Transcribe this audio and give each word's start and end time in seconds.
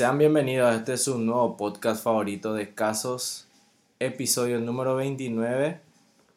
Sean 0.00 0.16
bienvenidos 0.16 0.74
este 0.74 0.96
su 0.96 1.18
nuevo 1.18 1.58
podcast 1.58 2.02
favorito 2.02 2.54
de 2.54 2.72
casos, 2.72 3.46
episodio 3.98 4.58
número 4.58 4.96
29. 4.96 5.78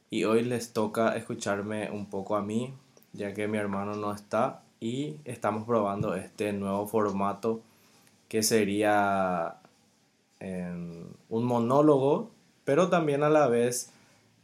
Y 0.10 0.26
hoy 0.26 0.44
les 0.44 0.74
toca 0.74 1.16
escucharme 1.16 1.90
un 1.90 2.08
poco 2.08 2.36
a 2.36 2.42
mí, 2.42 2.74
ya 3.14 3.34
que 3.34 3.48
mi 3.48 3.58
hermano 3.58 3.96
no 3.96 4.12
está. 4.12 4.64
Y 4.82 5.16
estamos 5.24 5.64
probando 5.66 6.14
este 6.14 6.52
nuevo 6.52 6.86
formato 6.88 7.62
que 8.28 8.44
sería 8.44 9.60
em, 10.42 11.06
un 11.30 11.46
monólogo, 11.46 12.32
pero 12.66 12.90
también 12.90 13.24
a 13.24 13.30
la 13.30 13.48
vez 13.48 13.94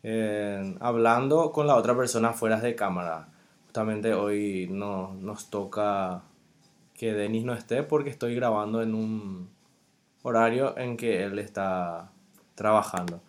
em, 0.01 0.77
hablando 0.79 1.51
con 1.51 1.67
la 1.67 1.75
otra 1.75 1.93
persona 1.93 2.31
fuera 2.31 2.61
de 2.61 2.73
cámara. 2.73 3.27
Justamente 3.65 4.13
hoy 4.13 4.69
no, 4.71 5.13
nos 5.15 5.49
toca 5.49 6.23
que 6.99 7.13
Denis 7.13 7.45
no 7.45 7.53
esté 7.53 7.81
porque 7.81 8.09
estoy 8.09 8.35
grabando 8.35 8.81
en 8.81 8.93
un 8.93 9.49
horario 10.21 10.77
en 10.77 10.97
que 10.97 11.23
él 11.23 11.39
está 11.39 12.11
trabajando. 12.55 13.21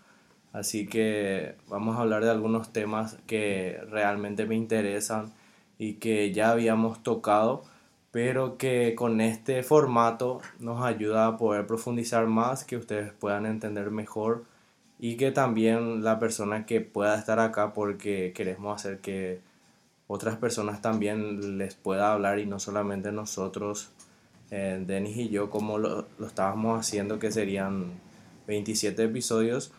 Así 0.53 0.89
que 0.89 1.55
vamos 1.69 1.97
a 1.97 2.01
hablar 2.01 2.25
de 2.25 2.31
algunos 2.31 2.73
temas 2.73 3.19
que 3.29 3.81
realmente 3.89 4.45
me 4.45 4.57
interesan 4.57 5.33
y 5.79 5.95
que 5.95 6.33
ya 6.33 6.51
habíamos 6.51 7.05
tocado, 7.05 7.63
pero 8.11 8.59
que 8.59 8.97
con 8.97 9.21
este 9.21 9.63
formato 9.63 10.41
nos 10.59 10.85
ayuda 10.85 11.29
a 11.29 11.37
poder 11.37 11.69
profundizar 11.69 12.27
más, 12.27 12.65
que 12.65 12.77
ustedes 12.77 13.13
puedan 13.13 13.47
entender 13.47 13.93
mejor 13.93 14.47
y 14.99 15.17
que 15.17 15.31
también 15.31 16.03
la 16.03 16.19
persona 16.19 16.67
que 16.67 16.81
pueda 16.81 17.17
estar 17.17 17.39
acá 17.39 17.73
porque 17.73 18.33
queremos 18.35 18.75
hacer 18.75 18.99
que 18.99 19.41
otras 20.13 20.37
personas 20.39 20.83
también 20.83 21.57
les 21.57 21.77
pueda 21.77 22.13
hablar 22.13 22.41
y 22.41 22.47
no 22.47 22.59
solamente 22.59 23.13
nosotros, 23.13 23.91
eh, 24.51 24.83
Denis 24.85 25.17
y 25.17 25.29
yo, 25.29 25.51
como 25.51 25.79
lo, 25.79 26.09
lo, 26.19 26.27
estábamos 26.27 26.81
haciendo, 26.81 27.21
que 27.21 27.31
serían 27.31 27.93
27 28.49 29.05
episodios. 29.05 29.71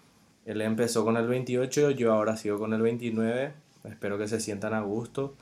Él 0.46 0.62
empezó 0.62 1.04
con 1.04 1.18
el 1.18 1.28
28, 1.28 1.92
yo 1.92 2.14
ahora 2.14 2.38
sigo 2.38 2.58
con 2.60 2.72
el 2.74 2.82
29. 2.82 3.52
Espero 3.84 4.18
que 4.18 4.30
se 4.30 4.40
sientan 4.40 4.74
a 4.74 4.80
gusto 4.80 5.34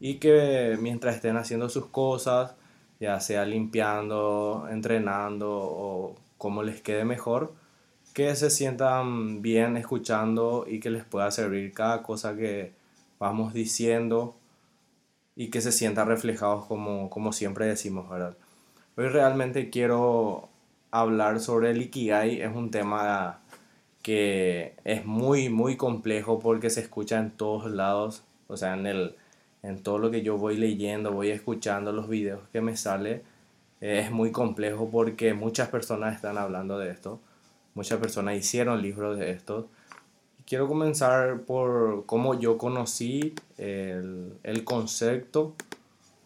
y 0.00 0.14
que 0.14 0.76
mientras 0.80 1.14
estén 1.14 1.36
haciendo 1.36 1.68
sus 1.68 1.86
cosas, 1.86 2.56
ya 2.98 3.20
sea 3.20 3.44
limpiando, 3.44 4.66
entrenando 4.68 5.50
o 5.52 6.16
como 6.36 6.64
les 6.64 6.80
quede 6.80 7.04
mejor, 7.04 7.54
que 8.12 8.34
se 8.34 8.50
sientan 8.50 9.40
bien 9.40 9.76
escuchando 9.76 10.66
y 10.68 10.80
que 10.80 10.90
les 10.90 11.04
pueda 11.04 11.30
servir 11.30 11.72
cada 11.72 12.02
cosa 12.02 12.34
que 12.34 12.72
vamos 13.18 13.52
diciendo 13.52 14.36
y 15.34 15.48
que 15.48 15.60
se 15.60 15.72
sientan 15.72 16.08
reflejados 16.08 16.66
como, 16.66 17.10
como 17.10 17.32
siempre 17.32 17.66
decimos, 17.66 18.08
¿verdad? 18.08 18.36
Hoy 18.96 19.08
realmente 19.08 19.68
quiero 19.70 20.48
hablar 20.90 21.40
sobre 21.40 21.70
el 21.70 21.82
Ikigai, 21.82 22.40
es 22.40 22.54
un 22.54 22.70
tema 22.70 23.40
que 24.02 24.74
es 24.84 25.04
muy, 25.04 25.48
muy 25.48 25.76
complejo 25.76 26.38
porque 26.38 26.70
se 26.70 26.80
escucha 26.80 27.18
en 27.18 27.32
todos 27.32 27.70
lados, 27.70 28.22
o 28.46 28.56
sea, 28.56 28.74
en, 28.74 28.86
el, 28.86 29.16
en 29.62 29.82
todo 29.82 29.98
lo 29.98 30.10
que 30.10 30.22
yo 30.22 30.38
voy 30.38 30.56
leyendo, 30.56 31.12
voy 31.12 31.30
escuchando 31.30 31.92
los 31.92 32.08
videos 32.08 32.40
que 32.52 32.60
me 32.60 32.76
sale, 32.76 33.22
es 33.80 34.10
muy 34.10 34.30
complejo 34.32 34.88
porque 34.90 35.34
muchas 35.34 35.68
personas 35.68 36.14
están 36.14 36.38
hablando 36.38 36.78
de 36.78 36.90
esto, 36.90 37.20
muchas 37.74 37.98
personas 37.98 38.36
hicieron 38.36 38.80
libros 38.80 39.18
de 39.18 39.32
esto, 39.32 39.68
quiero 40.46 40.68
comenzar 40.68 41.42
por 41.42 42.06
cómo 42.06 42.38
yo 42.38 42.56
conocí 42.56 43.34
el, 43.58 44.32
el, 44.42 44.64
concepto 44.64 45.54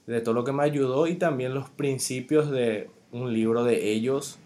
de 0.07 0.21
todo 0.21 0.35
lo 0.35 0.45
que 0.45 0.53
me 0.53 0.63
ayudó 0.63 1.07
y 1.07 1.15
también 1.15 1.55
los 1.55 1.71
principios 1.71 2.51
de 2.51 2.91
un 3.13 3.33
libro 3.33 3.65
de 3.65 3.91
ellos 3.91 4.39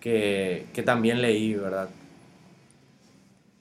que, 0.00 0.66
que 0.74 0.82
también 0.82 1.22
leí, 1.22 1.54
¿verdad? 1.54 1.88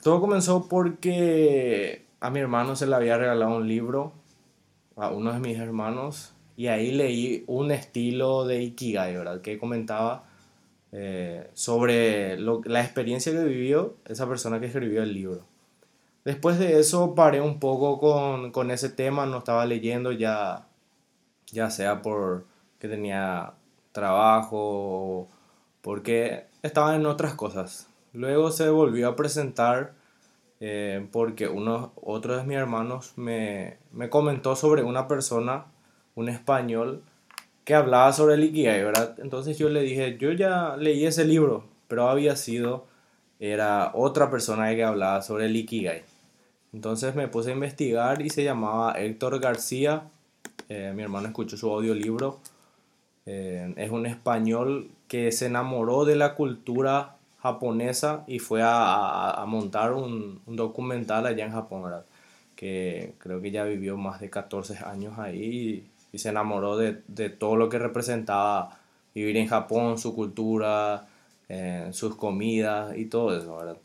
Todo 0.02 0.20
comenzó 0.20 0.68
porque 0.68 2.06
a 2.20 2.30
mi 2.30 2.40
hermano 2.40 2.75
se 2.75 2.88
le 2.88 2.96
había 2.96 3.18
regalado 3.18 3.56
un 3.56 3.68
libro, 3.68 4.14
a 4.96 5.09
uno 5.09 5.34
de 5.34 5.40
mis 5.40 5.58
hermanos, 5.58 6.34
y 6.58 6.68
ahí 6.68 6.92
leí 6.92 7.44
un 7.48 7.72
estilo 7.72 8.46
de 8.46 8.64
Ikigai, 8.64 9.16
¿verdad? 9.16 9.42
Que 9.42 9.58
comentaba 9.58 10.24
eh, 10.97 11.50
sobre 11.56 12.38
la 12.39 12.81
experiencia 12.81 13.33
que 13.33 13.44
vivió 13.44 13.97
esa 14.06 14.29
persona 14.29 14.61
que 14.61 14.67
escribió 14.67 15.03
el 15.03 15.13
libro. 15.13 15.41
Después 16.23 16.57
de 16.57 16.79
eso 16.79 17.16
paré 17.16 17.41
un 17.41 17.59
poco 17.59 18.00
con, 18.00 18.53
con 18.53 18.72
ese 18.72 18.88
tema, 18.88 19.25
no 19.25 19.39
estaba 19.39 19.66
leyendo 19.66 20.13
ya, 20.13 20.67
ya 21.51 21.69
sea 21.69 22.01
por 22.01 22.45
que 22.79 22.88
tenía 22.88 23.56
trabajo, 23.91 25.28
porque 25.81 26.45
estaba 26.63 26.95
en 26.95 27.06
otras 27.07 27.33
cosas. 27.33 27.89
Luego 28.13 28.50
se 28.51 28.69
volvió 28.69 29.09
a 29.09 29.16
presentar 29.17 29.95
eh, 30.62 31.06
porque 31.12 31.50
uno, 31.50 31.91
otro 32.01 32.38
de 32.38 32.45
mis 32.45 32.56
hermanos 32.56 33.12
me, 33.17 33.79
me 33.91 34.09
comentó 34.09 34.56
sobre 34.56 34.83
una 34.83 35.09
persona, 35.09 35.66
un 36.16 36.29
español, 36.29 37.03
que 37.66 37.74
hablaba 37.74 38.14
sobre 38.14 38.36
el 38.36 38.44
Ikigai, 38.46 38.84
¿verdad? 38.84 39.16
Entonces 39.20 39.58
yo 39.58 39.70
le 39.70 39.81
dije, 39.81 40.18
yo 40.20 40.31
ya 40.31 40.78
leí 40.78 41.06
ese 41.06 41.26
libro, 41.26 41.66
pero 41.88 42.08
había 42.08 42.36
sido, 42.36 42.86
era 43.40 43.92
otra 43.96 44.30
persona 44.30 44.74
que 44.76 44.84
hablaba 44.84 45.22
sobre 45.24 45.48
el 45.48 45.56
Ikigai. 45.56 46.04
Entonces 46.74 47.16
me 47.16 47.28
puse 47.28 47.50
a 47.50 47.54
investigar 47.54 48.22
y 48.22 48.30
se 48.30 48.44
llamaba 48.44 48.94
Héctor 48.94 49.40
García. 49.40 50.04
Eh, 50.70 50.94
mi 50.96 51.02
hermano 51.04 51.28
escuchó 51.28 51.58
su 51.58 51.72
audiolibro. 51.72 52.40
Eh, 53.25 53.74
es 53.78 53.90
un 53.90 54.06
español 54.06 54.92
que 55.08 55.31
se 55.31 55.48
enamoró 55.48 56.06
de 56.06 56.16
la 56.16 56.36
cultura 56.36 57.16
japonesa 57.40 58.24
y 58.28 58.40
fue 58.40 58.62
a, 58.62 59.31
a, 59.31 59.46
montar 59.48 59.94
un, 59.94 60.42
un, 60.46 60.56
documental 60.56 61.25
allá 61.25 61.46
en 61.46 61.52
Japón, 61.52 61.84
¿verdad? 61.84 62.06
Que 62.56 63.16
creo 63.20 63.42
que 63.42 63.52
ya 63.52 63.64
vivió 63.64 63.98
más 63.98 64.20
de 64.20 64.30
14 64.30 64.78
años 64.86 65.18
ahí 65.18 65.88
y 66.16 66.18
se 66.18 66.30
enamoró 66.30 66.78
de, 66.78 67.02
de, 67.09 67.30
todo 67.30 67.58
lo 67.58 67.68
que 67.68 67.78
representaba 67.78 68.80
vivir 69.14 69.36
en 69.36 69.48
Japón, 69.48 69.98
su 69.98 70.16
cultura, 70.16 71.06
eh, 71.50 71.90
sus 71.92 72.16
comidas 72.16 72.98
y 72.98 73.06
todo 73.06 73.38
eso. 73.38 73.78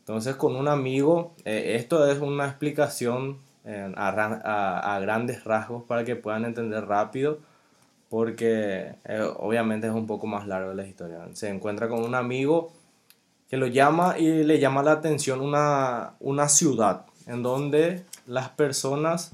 Entonces 0.00 0.36
con 0.36 0.54
un 0.54 0.68
amigo, 0.68 1.32
eh, 1.46 1.76
esto 1.76 2.06
es 2.10 2.18
una 2.20 2.46
explicación 2.46 3.38
eh, 3.64 3.90
a, 3.96 4.08
a, 4.10 4.96
a, 4.96 5.00
grandes 5.00 5.44
rasgos 5.44 5.82
para 5.84 6.04
que 6.04 6.14
puedan 6.14 6.44
entender 6.44 6.84
rápido, 6.86 7.38
porque 8.10 8.94
obviamente 9.38 9.86
es 9.86 9.94
un 9.94 10.06
poco 10.06 10.26
más 10.26 10.46
largo 10.46 10.74
la 10.74 10.86
historia. 10.86 11.26
Se 11.32 11.48
encuentra 11.48 11.88
con 11.88 12.04
un 12.04 12.14
amigo 12.14 12.70
que 13.48 13.56
lo 13.56 13.66
llama 13.66 14.18
y 14.18 14.44
le 14.44 14.58
llama 14.58 14.82
la 14.82 14.92
atención 14.92 15.40
una, 15.40 16.14
una 16.20 16.48
ciudad 16.48 17.06
en 17.26 17.42
donde 17.42 18.04
las 18.26 18.50
personas, 18.50 19.32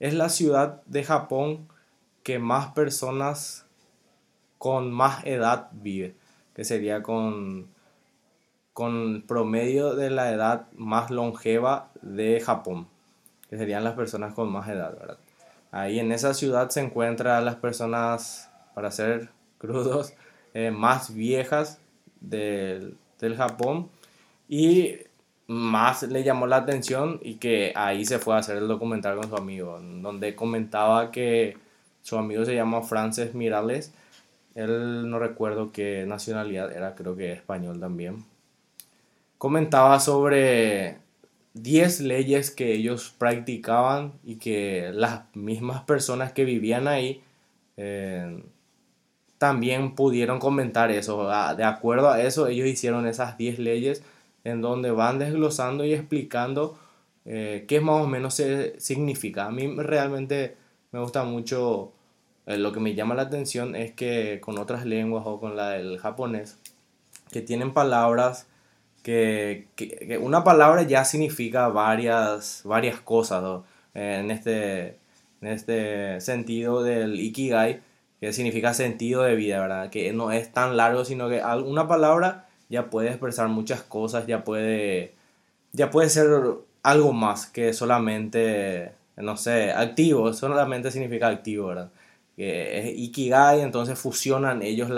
es 0.00 0.14
la 0.14 0.28
ciudad 0.28 0.82
de 0.84 1.02
Japón 1.02 1.66
que 2.28 2.38
más 2.38 2.72
personas 2.72 3.64
con 4.58 4.92
más 4.92 5.24
edad 5.24 5.70
vive, 5.72 6.14
que 6.54 6.62
sería 6.62 7.02
con, 7.02 7.68
con 8.74 9.24
promedio 9.26 9.94
de 9.94 10.10
la 10.10 10.30
edad 10.30 10.66
más 10.72 11.10
longeva 11.10 11.90
de 12.02 12.38
Japón, 12.42 12.86
que 13.48 13.56
serían 13.56 13.82
las 13.82 13.94
personas 13.94 14.34
con 14.34 14.52
más 14.52 14.68
edad, 14.68 14.94
¿verdad? 14.98 15.16
Ahí 15.70 16.00
en 16.00 16.12
esa 16.12 16.34
ciudad 16.34 16.68
se 16.68 16.82
encuentran 16.82 17.46
las 17.46 17.56
personas, 17.56 18.50
para 18.74 18.90
ser 18.90 19.30
crudos, 19.56 20.12
eh, 20.52 20.70
más 20.70 21.14
viejas 21.14 21.80
del, 22.20 22.98
del 23.20 23.36
Japón 23.38 23.88
y 24.50 24.96
más 25.46 26.02
le 26.02 26.24
llamó 26.24 26.46
la 26.46 26.56
atención 26.56 27.20
y 27.22 27.36
que 27.36 27.72
ahí 27.74 28.04
se 28.04 28.18
fue 28.18 28.34
a 28.34 28.40
hacer 28.40 28.58
el 28.58 28.68
documental 28.68 29.16
con 29.16 29.30
su 29.30 29.36
amigo, 29.36 29.80
donde 29.80 30.36
comentaba 30.36 31.10
que 31.10 31.66
su 32.08 32.16
amigo 32.16 32.44
se 32.46 32.54
llama 32.54 32.80
Frances 32.82 33.34
Mirales. 33.34 33.92
Él 34.54 35.10
no 35.10 35.18
recuerdo 35.18 35.72
qué 35.72 36.06
nacionalidad 36.06 36.72
era, 36.72 36.94
creo 36.94 37.14
que 37.16 37.32
español 37.32 37.78
también. 37.78 38.24
Comentaba 39.36 40.00
sobre 40.00 40.96
10 41.52 42.00
leyes 42.00 42.50
que 42.50 42.72
ellos 42.72 43.14
practicaban 43.18 44.14
y 44.24 44.36
que 44.36 44.90
las 44.94 45.24
mismas 45.34 45.82
personas 45.82 46.32
que 46.32 46.46
vivían 46.46 46.88
ahí 46.88 47.22
eh, 47.76 48.42
también 49.36 49.94
pudieron 49.94 50.38
comentar 50.38 50.90
eso. 50.90 51.30
Ah, 51.30 51.54
de 51.54 51.64
acuerdo 51.64 52.10
a 52.10 52.22
eso, 52.22 52.48
ellos 52.48 52.66
hicieron 52.66 53.06
esas 53.06 53.36
10 53.36 53.58
leyes 53.58 54.02
en 54.44 54.62
donde 54.62 54.90
van 54.92 55.18
desglosando 55.18 55.84
y 55.84 55.92
explicando 55.92 56.78
eh, 57.26 57.66
qué 57.68 57.80
más 57.82 58.02
o 58.02 58.06
menos 58.06 58.32
se 58.32 58.80
significa. 58.80 59.44
A 59.44 59.50
mí 59.50 59.66
realmente 59.76 60.56
me 60.90 61.00
gusta 61.00 61.22
mucho 61.24 61.92
eh, 62.48 62.56
lo 62.56 62.72
que 62.72 62.80
me 62.80 62.94
llama 62.94 63.14
la 63.14 63.22
atención 63.22 63.76
es 63.76 63.92
que 63.92 64.40
con 64.40 64.58
otras 64.58 64.86
lenguas 64.86 65.24
o 65.26 65.38
con 65.38 65.54
la 65.54 65.70
del 65.72 65.98
japonés, 65.98 66.58
que 67.30 67.42
tienen 67.42 67.74
palabras 67.74 68.46
que, 69.02 69.68
que, 69.76 70.18
una 70.18 70.44
palabra 70.44 70.82
ya 70.82 71.04
significa 71.04 71.68
varias, 71.68 72.62
varias 72.64 73.00
cosas. 73.00 73.62
Eh, 73.94 74.18
en, 74.20 74.30
este, 74.30 74.98
en 75.42 75.48
este 75.48 76.20
sentido 76.22 76.82
del 76.82 77.20
ikigai, 77.20 77.82
que 78.20 78.32
significa 78.32 78.74
sentido 78.74 79.22
de 79.24 79.36
vida, 79.36 79.60
¿verdad? 79.60 79.90
Que 79.90 80.12
no 80.14 80.32
es 80.32 80.52
tan 80.52 80.76
largo, 80.76 81.04
sino 81.04 81.28
que 81.28 81.42
una 81.64 81.86
palabra 81.88 82.48
ya 82.70 82.90
puede 82.90 83.08
expresar 83.10 83.48
muchas 83.48 83.82
cosas, 83.82 84.26
ya 84.26 84.44
puede, 84.44 85.14
ya 85.72 85.90
puede 85.90 86.08
ser 86.10 86.28
algo 86.82 87.12
más 87.12 87.46
que 87.46 87.72
solamente, 87.74 88.92
no 89.16 89.36
sé, 89.36 89.72
activo, 89.72 90.32
solamente 90.32 90.90
significa 90.90 91.28
activo, 91.28 91.68
¿verdad? 91.68 91.90
Que 92.38 92.78
es 92.78 92.98
Ikigai, 92.98 93.60
entonces 93.60 93.98
fusionan 93.98 94.62
ellos 94.62 94.88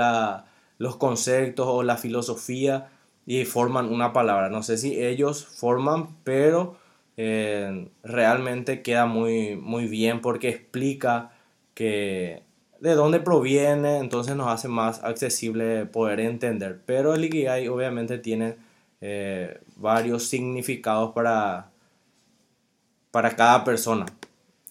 los 0.78 0.96
conceptos 0.96 1.66
o 1.66 1.82
la 1.82 1.96
filosofía 1.96 2.90
y 3.26 3.44
forman 3.46 3.92
una 3.92 4.12
palabra. 4.12 4.50
No 4.50 4.62
sé 4.62 4.76
si 4.76 5.02
ellos 5.02 5.44
forman, 5.44 6.16
pero 6.22 6.76
eh, 7.16 7.88
realmente 8.02 8.82
queda 8.82 9.06
muy, 9.06 9.56
muy 9.56 9.86
bien 9.86 10.20
porque 10.20 10.50
explica 10.50 11.32
que 11.74 12.42
de 12.80 12.94
dónde 12.94 13.20
proviene, 13.20 13.98
entonces 13.98 14.36
nos 14.36 14.48
hace 14.48 14.68
más 14.68 15.02
accesible 15.04 15.86
poder 15.86 16.20
entender. 16.20 16.80
Pero 16.86 17.14
el 17.14 17.24
Ikigai 17.24 17.68
obviamente 17.68 18.18
tiene 18.18 18.56
eh, 19.00 19.60
varios 19.76 20.24
significados 20.24 21.12
para, 21.12 21.70
para 23.10 23.36
cada 23.36 23.64
persona, 23.64 24.06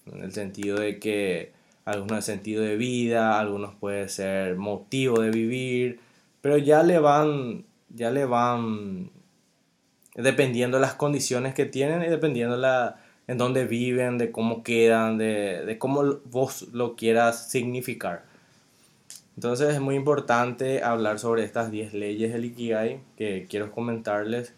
en 0.05 0.23
el 0.23 0.31
sentido 0.33 0.79
de 0.79 0.99
que 0.99 1.53
algunos 1.91 2.25
sentido 2.25 2.63
de 2.63 2.75
vida, 2.77 3.39
algunos 3.39 3.75
puede 3.75 4.09
ser 4.09 4.55
motivo 4.55 5.21
de 5.21 5.31
vivir, 5.31 5.99
pero 6.41 6.57
ya 6.57 6.83
le 6.83 6.99
van, 6.99 7.65
ya 7.89 8.11
le 8.11 8.25
van 8.25 9.09
dependiendo 10.15 10.77
de 10.77 10.81
las 10.81 10.93
condiciones 10.95 11.53
que 11.53 11.65
tienen 11.65 12.03
y 12.03 12.07
dependiendo 12.07 12.57
la, 12.57 12.99
en 13.27 13.37
dónde 13.37 13.65
viven, 13.65 14.17
de 14.17 14.31
cómo 14.31 14.63
quedan, 14.63 15.17
de, 15.17 15.63
de 15.65 15.77
cómo 15.77 16.19
vos 16.25 16.67
lo 16.73 16.95
quieras 16.95 17.49
significar. 17.49 18.23
Entonces 19.35 19.73
es 19.73 19.79
muy 19.79 19.95
importante 19.95 20.83
hablar 20.83 21.17
sobre 21.17 21.43
estas 21.43 21.71
10 21.71 21.93
leyes 21.93 22.33
del 22.33 22.45
Ikigai 22.45 22.99
que 23.17 23.47
quiero 23.49 23.71
comentarles 23.71 24.53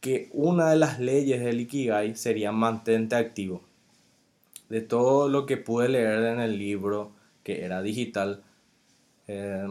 que 0.00 0.28
una 0.32 0.70
de 0.70 0.76
las 0.76 1.00
leyes 1.00 1.42
del 1.42 1.60
Ikigai 1.60 2.14
sería 2.14 2.52
mantente 2.52 3.16
activo. 3.16 3.60
De 4.68 4.80
todo 4.80 5.28
lo 5.28 5.46
que 5.46 5.56
pude 5.56 5.88
leer 5.88 6.24
en 6.24 6.40
el 6.40 6.58
libro 6.58 7.12
que 7.42 7.64
era 7.64 7.82
digital, 7.82 8.42
eh, 9.28 9.66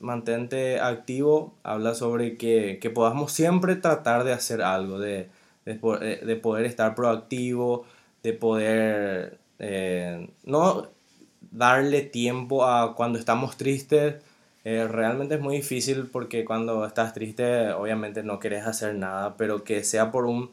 mantente 0.00 0.80
activo 0.80 1.54
habla 1.62 1.94
sobre 1.94 2.36
que, 2.36 2.78
que 2.80 2.90
podamos 2.90 3.32
siempre 3.32 3.76
tratar 3.76 4.24
de 4.24 4.32
hacer 4.32 4.62
algo, 4.62 4.98
de, 4.98 5.28
eh, 5.66 6.20
de, 6.24 6.36
poder 6.36 6.66
estar 6.66 6.94
proactivo, 6.94 7.84
de 8.22 8.32
poder 8.32 9.38
eh, 9.58 10.30
no 10.44 10.88
darle 11.50 12.02
tiempo 12.02 12.64
a 12.64 12.94
cuando 12.96 13.18
estamos 13.18 13.56
tristes. 13.56 14.16
Eh, 14.64 14.86
realmente 14.88 15.36
es 15.36 15.40
muy 15.40 15.56
difícil 15.56 16.06
porque 16.10 16.44
cuando 16.44 16.84
estás 16.86 17.14
triste 17.14 17.70
obviamente 17.72 18.22
no 18.22 18.38
quieres 18.38 18.66
hacer 18.66 18.94
nada, 18.94 19.36
pero 19.36 19.64
que 19.64 19.84
sea 19.84 20.10
por 20.10 20.26
un 20.26 20.50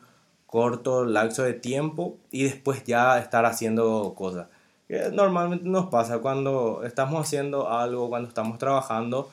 corto 0.56 1.04
lapso 1.04 1.44
de 1.44 1.52
tiempo 1.52 2.18
y 2.31 2.46
después 2.46 2.86
ya 2.86 3.19
estar 3.19 3.46
haciendo 3.46 4.13
cosas. 4.16 4.48
normalmente 5.12 5.68
nos 5.68 5.88
pasa 5.88 6.19
cuando 6.19 6.81
estamos 6.86 7.19
haciendo 7.22 7.69
algo, 7.69 8.07
cuando 8.07 8.30
estamos 8.30 8.57
trabajando, 8.57 9.30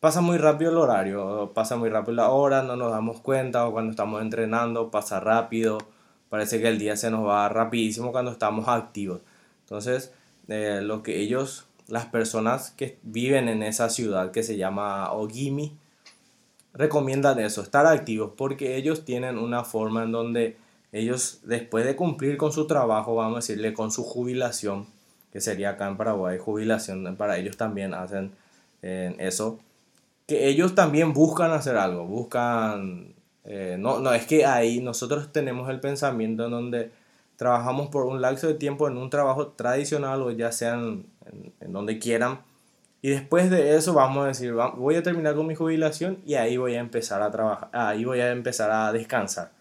pasa 0.00 0.20
muy 0.20 0.36
rápido 0.36 0.70
el 0.72 0.76
horario, 0.76 1.52
pasa 1.54 1.76
muy 1.76 1.88
rápido 1.88 2.16
la 2.16 2.28
hora, 2.28 2.62
no 2.62 2.76
nos 2.76 2.92
damos 2.92 3.22
cuenta, 3.22 3.66
o 3.66 3.72
cuando 3.72 3.92
estamos 3.92 4.20
entrenando 4.20 4.90
pasa 4.90 5.18
rápido, 5.18 5.78
parece 6.28 6.60
que 6.60 6.68
el 6.68 6.78
día 6.78 6.98
se 6.98 7.10
nos 7.10 7.26
va 7.26 7.48
rapidísimo 7.48 8.12
cuando 8.12 8.30
estamos 8.30 8.68
activos. 8.68 9.22
Entonces, 9.60 10.12
eh, 10.48 10.80
lo 10.82 11.02
que 11.02 11.20
ellos, 11.20 11.68
las 11.88 12.04
personas 12.04 12.70
que 12.72 12.98
viven 13.02 13.48
en 13.48 13.62
esa 13.62 13.88
ciudad 13.88 14.30
que 14.30 14.42
se 14.42 14.58
llama 14.58 15.10
Ogimi, 15.12 15.78
recomiendan 16.74 17.38
eso, 17.38 17.62
estar 17.62 17.86
activos, 17.86 18.32
porque 18.36 18.76
ellos 18.76 19.04
tienen 19.04 19.38
una 19.38 19.64
forma 19.64 20.02
en 20.02 20.12
donde 20.12 20.56
ellos, 20.92 21.40
después 21.44 21.84
de 21.84 21.96
cumplir 21.96 22.36
con 22.36 22.52
su 22.52 22.66
trabajo, 22.66 23.14
vamos 23.14 23.36
a 23.36 23.40
decirle, 23.40 23.72
con 23.72 23.90
su 23.90 24.04
jubilación, 24.04 24.86
que 25.32 25.40
sería 25.40 25.70
acá 25.70 25.88
en 25.88 25.96
Paraguay, 25.96 26.38
jubilación, 26.38 27.16
para 27.16 27.38
ellos 27.38 27.56
también 27.56 27.94
hacen 27.94 28.32
eh, 28.82 29.14
eso, 29.18 29.58
que 30.26 30.48
ellos 30.48 30.74
también 30.74 31.12
buscan 31.12 31.52
hacer 31.52 31.76
algo, 31.76 32.06
buscan, 32.06 33.14
eh, 33.44 33.76
no, 33.78 33.98
no, 34.00 34.12
es 34.12 34.26
que 34.26 34.46
ahí 34.46 34.80
nosotros 34.80 35.32
tenemos 35.32 35.68
el 35.70 35.80
pensamiento 35.80 36.44
en 36.46 36.50
donde 36.50 36.90
trabajamos 37.36 37.88
por 37.88 38.06
un 38.06 38.20
lapso 38.20 38.46
de 38.46 38.54
tiempo 38.54 38.88
en 38.88 38.96
un 38.96 39.10
trabajo 39.10 39.48
tradicional 39.48 40.22
o 40.22 40.30
ya 40.30 40.52
sean 40.52 41.06
en, 41.60 41.72
donde 41.72 41.98
quieran, 41.98 42.40
y 43.04 43.10
después 43.10 43.50
de 43.50 43.76
eso 43.76 43.92
vamos 43.92 44.24
a 44.24 44.28
decir, 44.28 44.54
voy 44.54 44.94
a 44.94 45.02
terminar 45.02 45.34
con 45.34 45.46
mi 45.46 45.54
jubilación 45.54 46.22
y 46.24 46.36
ahí 46.36 46.56
voy 46.56 46.76
a 46.76 46.80
empezar 46.80 47.20
a 47.20 47.30
trabajar, 47.30 47.68
ahí 47.74 48.06
voy 48.06 48.20
a 48.20 48.32
empezar 48.32 48.70
a 48.70 48.90
descansar. 48.94 49.52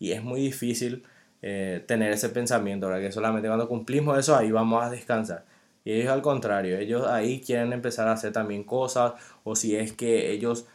Y 0.00 0.10
es 0.10 0.24
muy 0.24 0.40
difícil 0.40 1.04
eh, 1.40 1.84
tener 1.86 2.10
ese 2.10 2.30
pensamiento, 2.30 2.88
¿verdad? 2.88 3.00
que 3.00 3.12
solamente 3.12 3.46
cuando 3.46 3.68
cumplimos 3.68 4.18
eso 4.18 4.34
ahí 4.34 4.50
vamos 4.50 4.82
a 4.82 4.90
descansar. 4.90 5.44
Y 5.84 5.92
ellos 5.92 6.10
al 6.10 6.20
contrario, 6.20 6.78
ellos 6.78 7.06
ahí 7.06 7.40
quieren 7.40 7.72
empezar 7.72 8.08
a 8.08 8.14
hacer 8.14 8.32
también 8.32 8.64
cosas, 8.64 9.12
o 9.44 9.54
si 9.54 9.76
es 9.76 9.92
que 9.92 10.32
ellos 10.32 10.66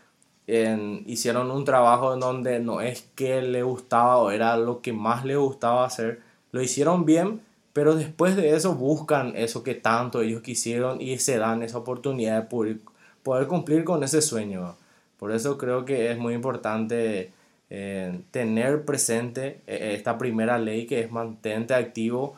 hicieron 0.47 1.51
un 1.51 1.65
trabajo 1.65 2.13
en 2.13 2.21
donde 2.21 2.61
no 2.61 2.79
es 2.79 3.01
que 3.15 3.41
le 3.41 3.61
gustaba 3.63 4.19
o 4.19 4.31
era 4.31 4.55
lo 4.55 4.81
que 4.81 4.93
más 4.93 5.25
le 5.25 5.35
gustaba 5.35 5.83
hacer, 5.85 6.21
lo 6.53 6.61
hicieron 6.61 7.03
bien, 7.03 7.41
pero 7.75 7.93
después 7.93 8.37
de 8.37 8.55
eso 8.55 8.73
buscan 8.75 9.33
eso 9.35 9.61
que 9.61 9.75
tanto 9.75 10.21
ellos 10.21 10.41
quisieron 10.41 11.01
y 11.01 11.17
se 11.17 11.37
dan 11.37 11.61
esa 11.61 11.79
oportunidad 11.79 12.43
de 12.43 12.47
poder, 12.47 13.47
cumplir 13.47 13.83
con 13.83 14.01
ese 14.01 14.21
sueño. 14.21 14.77
Por 15.19 15.33
eso 15.33 15.57
creo 15.57 15.83
que 15.83 16.09
es 16.09 16.17
muy 16.17 16.35
importante 16.35 17.33
eh, 17.69 18.21
tener 18.31 18.85
presente 18.85 19.59
eh, 19.67 19.91
esta 19.93 20.17
primera 20.17 20.57
ley 20.57 20.87
que 20.87 21.01
es 21.01 21.11
mantente 21.11 21.73
activo 21.73 22.37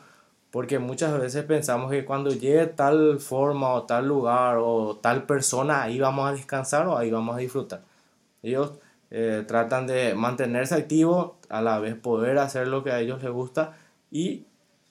porque 0.50 0.80
muchas 0.80 1.16
veces 1.20 1.44
pensamos 1.44 1.92
que 1.92 2.04
cuando 2.04 2.30
llegue 2.30 2.66
tal 2.66 3.20
forma 3.20 3.68
o 3.74 3.84
tal 3.84 4.08
lugar 4.08 4.56
o 4.58 4.96
tal 5.00 5.22
persona, 5.24 5.84
ahí 5.84 6.00
vamos 6.00 6.28
a 6.28 6.32
descansar 6.32 6.88
o 6.88 6.98
ahí 6.98 7.12
vamos 7.12 7.36
a 7.36 7.38
disfrutar. 7.38 7.82
Ellos 8.42 8.72
eh, 9.12 9.44
tratan 9.46 9.86
de 9.86 10.14
mantenerse 10.16 10.74
activos, 10.74 11.34
a 11.48 11.62
la 11.62 11.78
vez 11.78 11.94
poder 11.94 12.38
hacer 12.38 12.66
lo 12.66 12.82
que 12.82 12.90
a 12.90 12.98
ellos 13.00 13.22
les 13.22 13.30
gusta 13.30 13.76
y 14.10 14.47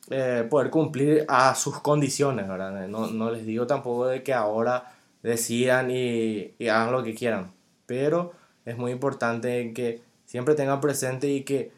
eh, 0.09 0.48
poder 0.50 0.69
cumplir 0.69 1.25
a 1.27 1.54
sus 1.56 1.80
condiciones, 1.80 2.48
¿verdad? 2.48 2.88
No, 2.88 3.07
no, 3.07 3.31
les 3.31 3.45
digo 3.45 3.68
tampoco 3.68 4.07
de 4.07 4.24
que 4.24 4.33
ahora 4.33 4.94
decidan 5.24 5.92
y, 5.92 6.54
y 6.57 6.68
hagan 6.68 6.92
lo 6.92 7.04
que 7.04 7.13
quieran, 7.13 7.51
pero 7.86 8.33
es 8.66 8.78
muy 8.78 8.92
importante 8.92 9.73
que 9.73 10.02
siempre 10.26 10.56
tengan 10.56 10.81
presente 10.81 11.28
y 11.28 11.42
que 11.44 11.71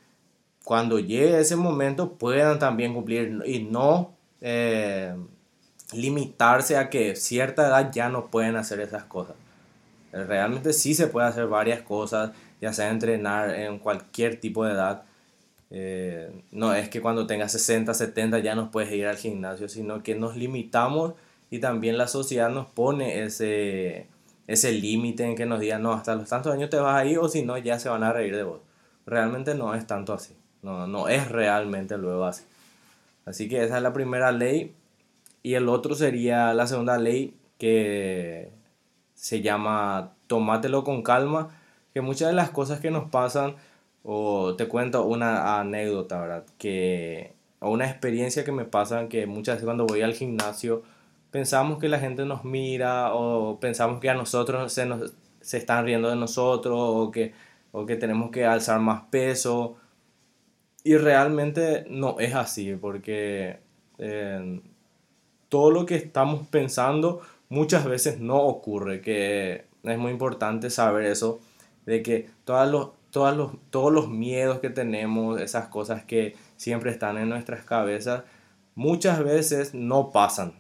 cuando 0.64 1.00
llegue 1.00 1.40
ese 1.40 1.56
momento 1.56 2.14
puedan 2.14 2.60
también 2.60 2.94
cumplir 2.94 3.42
y 3.46 3.64
no 3.64 4.14
eh, 4.42 5.16
limitarse 5.94 6.78
a 6.78 6.90
que 6.90 7.16
cierta 7.16 7.68
edad 7.68 7.92
ya 7.92 8.10
no 8.10 8.28
pueden 8.28 8.56
hacer 8.56 8.80
esas 8.80 9.04
cosas. 9.06 9.36
Realmente 10.12 10.74
sí 10.74 10.94
se 10.94 11.08
puede 11.08 11.28
hacer 11.28 11.48
varias 11.48 11.82
cosas, 11.82 12.32
ya 12.62 12.74
sea 12.74 12.90
entrenar 12.90 13.56
en 13.56 13.80
cualquier 13.80 14.40
tipo 14.40 14.66
de 14.66 14.74
edad. 14.74 15.04
Eh, 15.72 16.44
no 16.52 16.74
es 16.74 16.90
que 16.90 17.02
cuando 17.02 17.28
tengas 17.28 17.52
60, 17.52 17.94
70 17.94 18.40
ya 18.40 18.56
no 18.56 18.72
puedes 18.72 18.92
ir 18.92 19.06
al 19.06 19.18
gimnasio, 19.18 19.70
sino 19.70 20.02
que 20.02 20.16
nos 20.16 20.36
limitamos 20.36 21.14
y 21.52 21.60
también 21.60 21.98
la 21.98 22.08
sociedad 22.08 22.50
nos 22.50 22.68
pone 22.68 23.24
ese, 23.24 24.08
ese 24.48 24.72
límite 24.72 25.26
en 25.26 25.36
que 25.36 25.46
nos 25.46 25.60
digan, 25.60 25.84
no, 25.84 25.94
hasta 25.94 26.16
los 26.16 26.30
tantos 26.30 26.54
años 26.54 26.70
te 26.70 26.78
vas 26.78 26.96
a 26.96 27.06
ir 27.06 27.20
o 27.20 27.30
si 27.30 27.44
no 27.44 27.58
ya 27.58 27.80
se 27.80 27.90
van 27.90 28.04
a 28.04 28.14
reír 28.14 28.36
de 28.36 28.44
vos. 28.44 28.62
Realmente 29.06 29.56
no 29.56 29.74
es 29.74 29.88
tanto 29.88 30.14
así. 30.14 30.36
No, 30.62 30.88
no 30.88 31.08
es 31.08 31.30
realmente 31.30 31.98
luego 31.98 32.26
así. 32.26 32.44
Así 33.26 33.48
que 33.48 33.64
esa 33.64 33.78
es 33.78 33.84
la 33.84 33.94
primera 33.94 34.32
ley. 34.32 34.76
Y 35.42 35.54
el 35.54 35.70
otro 35.70 35.96
sería 35.96 36.54
la 36.54 36.68
segunda 36.68 36.98
ley 36.98 37.36
que 37.58 38.52
se 39.16 39.42
llama 39.42 40.14
tomátelo 40.28 40.84
con 40.84 41.02
calma. 41.02 41.50
Que 41.94 42.02
muchas 42.02 42.30
de 42.30 42.36
las 42.36 42.52
cosas 42.52 42.80
que 42.80 42.92
nos 42.92 43.10
pasan, 43.10 43.56
o 44.04 44.56
te 44.56 44.68
cuento 44.68 45.06
una 45.06 45.60
anécdota, 45.60 46.20
¿verdad? 46.22 46.46
Que, 46.58 47.34
o 47.60 47.72
una 47.72 47.90
experiencia 47.90 48.44
que 48.44 48.52
me 48.52 48.66
pasa, 48.66 49.08
que 49.10 49.28
muchas 49.28 49.56
veces 49.56 49.66
cuando 49.66 49.86
voy 49.86 50.02
al 50.02 50.14
gimnasio 50.14 50.84
pensamos 51.32 51.80
que 51.80 51.90
la 51.90 52.00
gente 52.00 52.26
nos 52.26 52.44
mira 52.44 53.14
o 53.14 53.60
pensamos 53.60 54.00
que 54.00 54.10
a 54.10 54.14
nosotros 54.16 54.72
se, 54.74 54.86
nos, 54.86 55.14
se 55.42 55.58
están 55.58 55.86
riendo 55.86 56.10
de 56.10 56.16
nosotros 56.16 56.76
o 56.78 57.12
que, 57.12 57.34
o 57.72 57.86
que 57.86 57.96
tenemos 57.96 58.32
que 58.32 58.46
alzar 58.46 58.80
más 58.80 59.04
peso 59.10 59.78
y 60.84 60.98
realmente 60.98 61.86
no 61.90 62.20
es 62.20 62.34
así, 62.36 62.76
porque 62.76 63.60
eh, 63.98 64.62
todo 65.50 65.72
lo 65.72 65.86
que 65.86 65.96
estamos 65.96 66.48
pensando 66.48 67.22
muchas 67.50 67.86
veces 67.86 68.20
no 68.20 68.38
ocurre, 68.38 69.02
que 69.02 69.66
es 69.84 69.98
muy 69.98 70.12
importante 70.12 70.70
saber 70.70 71.06
eso, 71.06 71.40
de 71.86 72.02
que 72.02 72.30
todos 72.46 72.70
los, 72.70 72.90
todos 73.12 73.36
los, 73.36 73.52
todos 73.70 73.92
los 73.92 74.10
miedos 74.10 74.60
que 74.60 74.70
tenemos, 74.70 75.40
esas 75.42 75.68
cosas 75.68 76.04
que 76.04 76.36
siempre 76.58 76.92
están 76.92 77.18
en 77.18 77.30
nuestras 77.30 77.64
cabezas, 77.64 78.24
muchas 78.76 79.24
veces 79.24 79.74
no 79.74 80.12
pasan. 80.12 80.54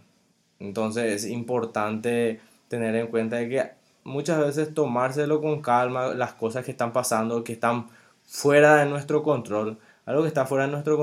Entonces 0.59 1.23
es 1.23 1.31
importante 1.31 2.41
tener 2.67 2.95
en 2.95 3.07
cuenta 3.07 3.39
que 3.47 3.71
muchas 4.03 4.39
veces 4.39 4.73
tomárselo 4.73 5.41
con 5.41 5.61
calma, 5.61 6.13
las 6.13 6.33
cosas 6.33 6.65
que 6.65 6.71
están 6.71 6.93
pasando, 6.93 7.43
que 7.43 7.53
están 7.53 7.87
fuera 8.23 8.77
de 8.77 8.85
nuestro 8.85 9.23
control. 9.23 9.77
Algo 10.05 10.23
que 10.23 10.27
está 10.27 10.45
fuera 10.45 10.65
de 10.65 10.71
nuestro 10.71 10.97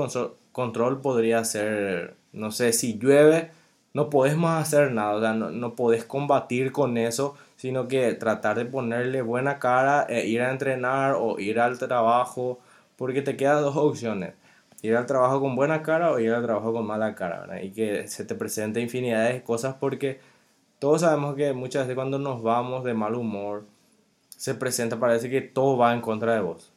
control 0.51 1.01
podría 1.01 1.43
ser, 1.43 2.15
no 2.33 2.51
sé, 2.51 2.73
si 2.73 2.97
llueve, 2.97 3.51
no 3.93 4.09
podemos 4.09 4.51
hacer 4.51 4.91
nada, 4.91 5.33
no, 5.33 5.49
no 5.49 5.75
podés 5.75 6.05
combatir 6.05 6.71
con 6.71 6.97
eso, 6.97 7.35
sino 7.57 7.87
que 7.87 8.13
tratar 8.13 8.57
de 8.57 8.65
ponerle 8.65 9.21
buena 9.21 9.59
cara, 9.59 10.05
e 10.09 10.27
ir 10.27 10.41
a 10.41 10.51
entrenar 10.51 11.15
o 11.19 11.39
ir 11.39 11.59
al 11.59 11.77
trabajo, 11.79 12.59
porque 12.95 13.21
te 13.21 13.35
quedan 13.37 13.63
dos 13.63 13.75
opciones. 13.77 14.33
Ir 14.81 14.95
al 14.95 15.07
trabajo 15.07 15.41
con 15.41 15.55
buena 15.55 15.81
cara 15.83 16.11
o 16.11 16.19
ir 16.19 16.31
al 16.33 16.43
trabajo 16.43 16.71
con 16.73 16.85
mala 16.85 17.15
cara, 17.15 17.61
Y 17.63 17.71
que 17.71 18.07
se 18.07 18.25
te 18.25 18.35
presente 18.35 18.79
infinidad 18.79 19.29
de 19.29 19.43
cosas 19.43 19.75
porque 19.79 20.19
todos 20.79 21.01
sabemos 21.01 21.35
que 21.35 21.53
muchas 21.53 21.83
veces 21.83 21.95
cuando 21.95 22.19
nos 22.19 22.43
vamos 22.43 22.83
de 22.83 22.93
mal 22.93 23.15
humor, 23.15 23.65
se 24.29 24.53
presenta, 24.55 24.99
parece 24.99 25.29
que 25.29 25.41
todo 25.41 25.77
va 25.77 25.93
en 25.93 26.01
contra 26.01 26.35
de 26.35 26.41
vos. 26.41 26.71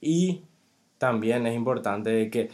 Y 0.00 0.42
también 0.98 1.46
es 1.46 1.54
importante 1.56 2.30
que 2.30 2.50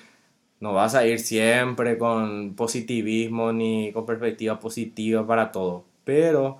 no 0.60 0.72
vas 0.74 0.94
a 0.94 1.06
ir 1.06 1.20
siempre 1.20 1.98
con 1.98 2.54
positivismo 2.54 3.52
ni 3.52 3.92
con 3.92 4.06
perspectiva 4.06 4.58
positiva 4.58 5.26
para 5.26 5.52
todo, 5.52 5.84
pero 6.04 6.58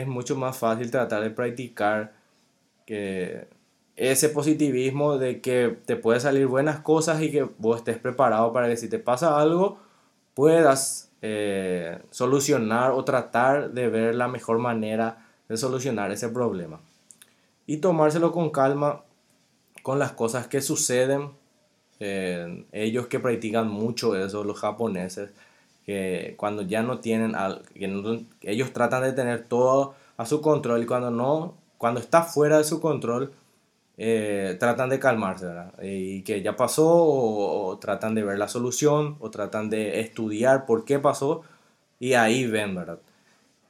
es 0.00 0.06
mucho 0.06 0.36
más 0.36 0.56
fácil 0.56 0.90
tratar 0.90 1.22
de 1.22 1.30
practicar 1.30 2.12
que 2.86 3.48
ese 3.96 4.28
positivismo 4.28 5.18
de 5.18 5.40
que 5.40 5.76
te 5.84 5.96
puede 5.96 6.20
salir 6.20 6.46
buenas 6.46 6.80
cosas 6.80 7.20
y 7.20 7.30
que 7.30 7.42
vos 7.58 7.78
estés 7.78 7.98
preparado 7.98 8.52
para 8.52 8.68
que 8.68 8.76
si 8.76 8.88
te 8.88 8.98
pasa 8.98 9.40
algo 9.40 9.78
puedas 10.34 11.10
eh, 11.20 11.98
solucionar 12.10 12.92
o 12.92 13.04
tratar 13.04 13.72
de 13.72 13.88
ver 13.88 14.14
la 14.14 14.28
mejor 14.28 14.58
manera 14.58 15.26
de 15.48 15.56
solucionar 15.56 16.12
ese 16.12 16.28
problema. 16.28 16.80
Y 17.66 17.78
tomárselo 17.78 18.30
con 18.30 18.50
calma 18.50 19.02
con 19.82 19.98
las 19.98 20.12
cosas 20.12 20.46
que 20.46 20.60
suceden. 20.60 21.30
Eh, 21.98 22.66
ellos 22.70 23.08
que 23.08 23.18
practican 23.18 23.68
mucho 23.68 24.14
eso, 24.14 24.44
los 24.44 24.60
japoneses, 24.60 25.30
que 25.88 26.34
cuando 26.36 26.60
ya 26.60 26.82
no 26.82 26.98
tienen, 26.98 27.34
ellos 28.42 28.74
tratan 28.74 29.04
de 29.04 29.12
tener 29.14 29.44
todo 29.44 29.94
a 30.18 30.26
su 30.26 30.42
control 30.42 30.82
y 30.82 30.86
cuando 30.86 31.10
no, 31.10 31.54
cuando 31.78 31.98
está 31.98 32.24
fuera 32.24 32.58
de 32.58 32.64
su 32.64 32.78
control, 32.78 33.32
eh, 33.96 34.58
tratan 34.60 34.90
de 34.90 35.00
calmarse, 35.00 35.46
Y 35.80 36.20
que 36.24 36.42
ya 36.42 36.56
pasó, 36.56 36.86
o, 36.86 37.78
tratan 37.78 38.14
de 38.14 38.22
ver 38.22 38.38
la 38.38 38.48
solución, 38.48 39.16
o 39.20 39.30
tratan 39.30 39.70
de 39.70 40.00
estudiar 40.00 40.66
por 40.66 40.84
qué 40.84 40.98
pasó, 40.98 41.40
y 41.98 42.12
ahí 42.12 42.46
ven, 42.46 42.74
¿verdad? 42.74 42.98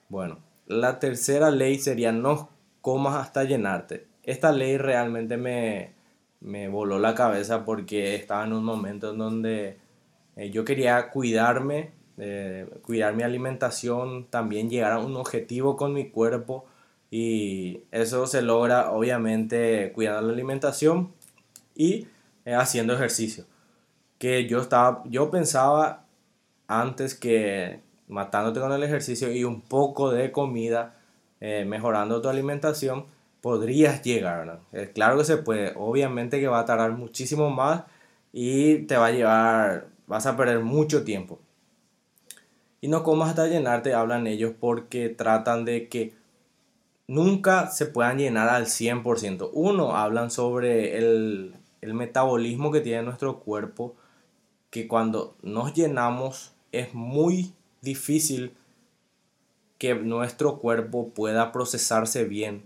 Bueno, 0.09 0.39
la 0.67 0.99
tercera 0.99 1.53
ley 1.53 1.79
sería 1.79 2.11
no 2.11 2.49
comas 2.81 3.15
hasta 3.15 3.45
llenarte. 3.45 4.09
Esta 4.25 4.51
ley 4.51 4.77
realmente 4.77 5.37
me, 5.37 5.93
me 6.41 6.67
voló 6.67 6.99
la 6.99 7.15
cabeza 7.15 7.65
porque 7.65 8.17
estaba 8.17 8.45
en 8.45 8.55
un 8.55 8.65
momento 8.65 9.13
en 9.13 9.19
donde 9.19 9.79
eh, 10.35 10.51
yo 10.51 10.65
quería 10.65 11.11
cuidarme, 11.11 11.97
eh, 12.19 12.67
cuidar 12.83 13.15
mi 13.15 13.23
alimentación, 13.23 14.27
también 14.27 14.71
llegar 14.71 14.93
a 14.93 14.99
un 14.99 15.17
objetivo 15.17 15.77
con 15.77 15.93
mi 15.93 16.11
cuerpo 16.11 16.67
y 17.11 17.83
eso 17.91 18.27
se 18.27 18.43
logra 18.43 18.91
obviamente 18.91 19.93
cuidando 19.95 20.23
la 20.23 20.33
alimentación 20.33 21.13
y 21.75 22.09
eh, 22.45 22.55
haciendo 22.55 22.95
ejercicio. 22.95 23.45
Que 24.19 24.47
yo 24.47 24.61
estaba, 24.61 25.03
yo 25.07 25.31
pensaba 25.31 26.05
antes 26.67 27.15
que 27.15 27.81
matándote 28.09 28.61
con 28.61 28.73
el 28.73 28.83
ejercicio 28.83 29.33
y 29.33 29.45
un 29.45 29.61
poco 29.63 30.11
de 30.11 30.33
comida, 30.33 30.95
mejorando 31.41 32.21
tu 32.21 32.29
alimentación, 32.29 33.07
podrías 33.41 34.03
llegar, 34.03 34.61
eh, 34.73 34.91
claro 34.93 35.19
que 35.19 35.25
se 35.25 35.37
puede, 35.39 35.73
obviamente 35.77 36.41
que 36.41 36.49
va 36.49 36.61
a 36.61 36.65
tardar 36.65 36.93
muchísimo 36.93 37.51
más 37.51 37.85
y 38.33 38.79
te 38.81 38.97
va 38.97 39.07
a 39.07 39.11
llevar, 39.11 39.89
vas 40.07 40.27
a 40.27 40.37
perder 40.37 40.61
mucho 40.61 41.05
tiempo. 41.05 41.39
Y 42.81 42.89
no 42.89 43.03
comas 43.03 43.31
hasta 43.31 43.49
llenarte, 43.49 43.95
hablan 43.95 44.27
ellos, 44.27 44.53
porque 44.59 45.09
tratan 45.09 45.65
de 45.65 45.89
que 45.89 46.15
nunca 47.07 47.71
se 47.71 47.87
puedan 47.87 48.19
llenar 48.19 48.49
al 48.49 48.67
100%. 48.67 49.51
Uno, 49.53 49.97
hablan 49.97 50.31
sobre 50.31 50.99
el, 50.99 51.55
el 51.81 51.95
metabolismo 51.95 52.71
que 52.71 52.81
tiene 52.81 53.03
nuestro 53.03 53.41
cuerpo, 53.41 53.97
que 54.71 54.87
cuando 54.87 55.37
nos 55.43 55.75
llenamos 55.75 56.53
es 56.73 56.95
muy 56.95 57.53
difícil 57.81 58.55
que 59.79 59.95
nuestro 59.95 60.59
cuerpo 60.59 61.09
pueda 61.11 61.53
procesarse 61.53 62.25
bien 62.25 62.63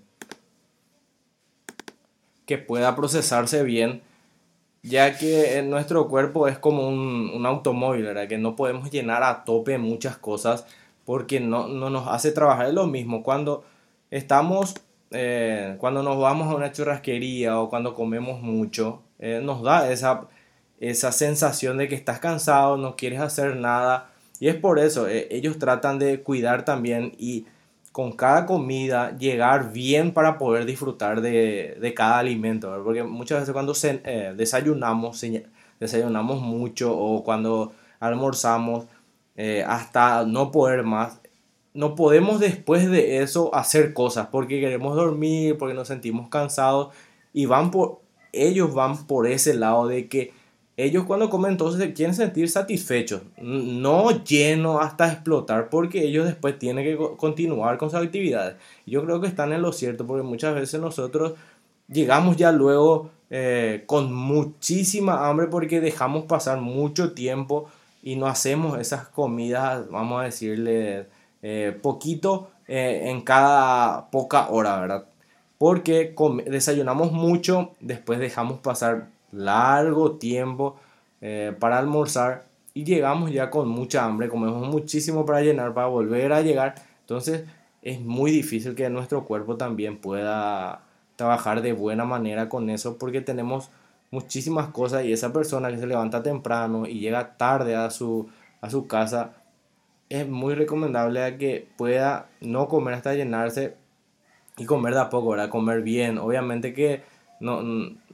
que 2.46 2.58
pueda 2.58 2.94
procesarse 2.96 3.62
bien, 3.62 4.02
ya 4.82 5.16
que 5.16 5.62
nuestro 5.62 6.08
cuerpo 6.08 6.48
es 6.48 6.58
como 6.58 6.88
un, 6.88 7.44
automóvil, 7.46 8.04
¿verdad? 8.04 8.28
que 8.28 8.38
no 8.38 8.56
podemos 8.56 8.90
llenar 8.90 9.22
a 9.22 9.44
tope 9.44 9.78
muchas 9.78 10.16
cosas 10.16 10.66
porque 11.04 11.40
no, 11.40 11.68
no 11.68 11.90
nos 11.90 12.08
hace 12.08 12.32
trabajar 12.32 12.72
lo 12.72 12.86
mismo. 12.86 13.22
Cuando 13.22 13.64
estamos, 14.10 14.74
eh, 15.10 15.76
cuando 15.78 16.02
nos 16.02 16.18
vamos 16.18 16.48
a 16.48 16.56
una 16.56 16.72
churrasquería 16.72 17.60
o 17.60 17.68
cuando 17.68 17.94
comemos 17.94 18.40
mucho, 18.40 19.02
eh, 19.18 19.40
nos 19.42 19.62
da 19.62 19.90
esa, 19.90 20.28
esa 20.80 21.12
sensación 21.12 21.78
de 21.78 21.88
que 21.88 21.94
estás 21.94 22.18
cansado, 22.20 22.76
no 22.76 22.96
quieres 22.96 23.20
hacer 23.20 23.56
nada. 23.56 24.10
Y 24.38 24.48
es 24.48 24.56
por 24.56 24.78
eso, 24.78 25.08
eh, 25.08 25.28
ellos 25.30 25.58
tratan 25.58 25.98
de 25.98 26.22
cuidar 26.22 26.64
también 26.64 27.12
y 27.18 27.46
con 27.92 28.12
cada 28.12 28.46
comida 28.46 29.16
llegar 29.18 29.72
bien 29.72 30.12
para 30.12 30.38
poder 30.38 30.64
disfrutar 30.64 31.20
de, 31.20 31.76
de 31.78 31.94
cada 31.94 32.18
alimento, 32.18 32.74
porque 32.82 33.02
muchas 33.04 33.40
veces 33.40 33.52
cuando 33.52 33.74
eh, 33.82 34.32
desayunamos, 34.34 35.22
desayunamos 35.78 36.40
mucho 36.40 36.96
o 36.96 37.22
cuando 37.22 37.72
almorzamos 38.00 38.86
eh, 39.36 39.62
hasta 39.66 40.24
no 40.24 40.50
poder 40.50 40.84
más, 40.84 41.20
no 41.74 41.94
podemos 41.94 42.40
después 42.40 42.90
de 42.90 43.22
eso 43.22 43.54
hacer 43.54 43.92
cosas 43.92 44.28
porque 44.28 44.60
queremos 44.60 44.96
dormir, 44.96 45.58
porque 45.58 45.74
nos 45.74 45.88
sentimos 45.88 46.28
cansados 46.28 46.94
y 47.34 47.44
van 47.46 47.70
por, 47.70 48.00
ellos 48.32 48.72
van 48.72 49.06
por 49.06 49.26
ese 49.26 49.54
lado 49.54 49.86
de 49.86 50.08
que 50.08 50.32
ellos 50.76 51.04
cuando 51.04 51.28
comen 51.28 51.52
entonces 51.52 51.80
se 51.80 51.92
quieren 51.92 52.14
sentir 52.14 52.48
satisfechos, 52.48 53.22
no 53.38 54.24
lleno 54.24 54.80
hasta 54.80 55.12
explotar, 55.12 55.68
porque 55.68 56.02
ellos 56.02 56.24
después 56.24 56.58
tienen 56.58 56.84
que 56.84 56.96
continuar 57.16 57.76
con 57.76 57.90
sus 57.90 58.00
actividades. 58.00 58.56
Yo 58.86 59.04
creo 59.04 59.20
que 59.20 59.26
están 59.26 59.52
en 59.52 59.62
lo 59.62 59.72
cierto, 59.72 60.06
porque 60.06 60.22
muchas 60.22 60.54
veces 60.54 60.80
nosotros 60.80 61.34
llegamos 61.88 62.36
ya 62.36 62.52
luego 62.52 63.10
eh, 63.30 63.84
con 63.86 64.12
muchísima 64.12 65.28
hambre 65.28 65.46
porque 65.46 65.80
dejamos 65.80 66.24
pasar 66.24 66.60
mucho 66.60 67.12
tiempo 67.12 67.66
y 68.02 68.16
no 68.16 68.26
hacemos 68.26 68.78
esas 68.78 69.08
comidas, 69.08 69.88
vamos 69.90 70.20
a 70.20 70.24
decirle, 70.24 71.06
eh, 71.42 71.78
poquito 71.82 72.50
eh, 72.66 73.10
en 73.10 73.22
cada 73.22 74.10
poca 74.10 74.48
hora, 74.48 74.80
¿verdad? 74.80 75.04
Porque 75.58 76.14
desayunamos 76.46 77.12
mucho, 77.12 77.72
después 77.80 78.18
dejamos 78.18 78.58
pasar 78.60 79.08
largo 79.32 80.12
tiempo 80.12 80.76
eh, 81.20 81.54
para 81.58 81.78
almorzar 81.78 82.46
y 82.74 82.84
llegamos 82.84 83.32
ya 83.32 83.50
con 83.50 83.68
mucha 83.68 84.04
hambre, 84.04 84.28
comemos 84.28 84.66
muchísimo 84.66 85.26
para 85.26 85.40
llenar, 85.40 85.74
para 85.74 85.88
volver 85.88 86.32
a 86.32 86.42
llegar. 86.42 86.74
Entonces 87.00 87.44
es 87.82 88.00
muy 88.00 88.30
difícil 88.30 88.74
que 88.74 88.88
nuestro 88.88 89.24
cuerpo 89.24 89.56
también 89.56 89.98
pueda 89.98 90.82
trabajar 91.16 91.62
de 91.62 91.72
buena 91.72 92.04
manera 92.04 92.48
con 92.48 92.70
eso 92.70 92.96
porque 92.98 93.20
tenemos 93.20 93.70
muchísimas 94.10 94.68
cosas 94.68 95.04
y 95.04 95.12
esa 95.12 95.32
persona 95.32 95.70
que 95.70 95.78
se 95.78 95.86
levanta 95.86 96.22
temprano 96.22 96.86
y 96.86 97.00
llega 97.00 97.36
tarde 97.36 97.74
a 97.74 97.90
su, 97.90 98.28
a 98.60 98.70
su 98.70 98.86
casa 98.86 99.32
es 100.08 100.28
muy 100.28 100.54
recomendable 100.54 101.38
que 101.38 101.66
pueda 101.76 102.28
no 102.40 102.68
comer 102.68 102.94
hasta 102.94 103.14
llenarse 103.14 103.76
y 104.58 104.66
comer 104.66 104.92
de 104.92 105.00
a 105.00 105.08
poco, 105.10 105.30
¿verdad? 105.30 105.48
Comer 105.48 105.80
bien. 105.80 106.18
Obviamente 106.18 106.74
que 106.74 107.02
no, 107.42 107.62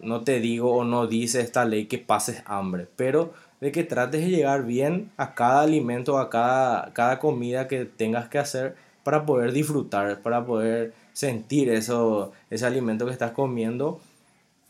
no 0.00 0.20
te 0.22 0.40
digo 0.40 0.74
o 0.74 0.84
no 0.84 1.06
dice 1.06 1.40
esta 1.40 1.64
ley 1.64 1.86
que 1.86 1.98
pases 1.98 2.42
hambre, 2.46 2.88
pero 2.96 3.32
de 3.60 3.72
que 3.72 3.84
trates 3.84 4.22
de 4.22 4.30
llegar 4.30 4.64
bien 4.64 5.10
a 5.16 5.34
cada 5.34 5.62
alimento, 5.62 6.18
a 6.18 6.30
cada, 6.30 6.92
cada 6.94 7.18
comida 7.18 7.68
que 7.68 7.84
tengas 7.84 8.28
que 8.28 8.38
hacer 8.38 8.76
para 9.02 9.26
poder 9.26 9.52
disfrutar, 9.52 10.20
para 10.22 10.44
poder 10.44 10.94
sentir 11.12 11.68
eso, 11.70 12.32
ese 12.50 12.66
alimento 12.66 13.06
que 13.06 13.12
estás 13.12 13.32
comiendo 13.32 14.00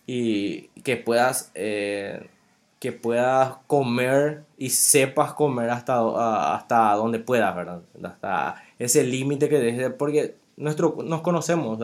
y 0.06 0.68
que 0.82 0.96
puedas, 0.96 1.50
eh, 1.54 2.28
que 2.80 2.92
puedas 2.92 3.56
comer 3.66 4.44
y 4.56 4.70
sepas 4.70 5.34
comer 5.34 5.70
hasta, 5.70 6.54
hasta 6.54 6.94
donde 6.94 7.18
puedas, 7.18 7.54
¿verdad? 7.54 7.82
Hasta 8.02 8.62
ese 8.78 9.04
límite 9.04 9.48
que 9.48 9.58
dejes, 9.58 9.92
porque 9.92 10.36
nuestro, 10.56 10.96
nos 11.04 11.20
conocemos, 11.20 11.78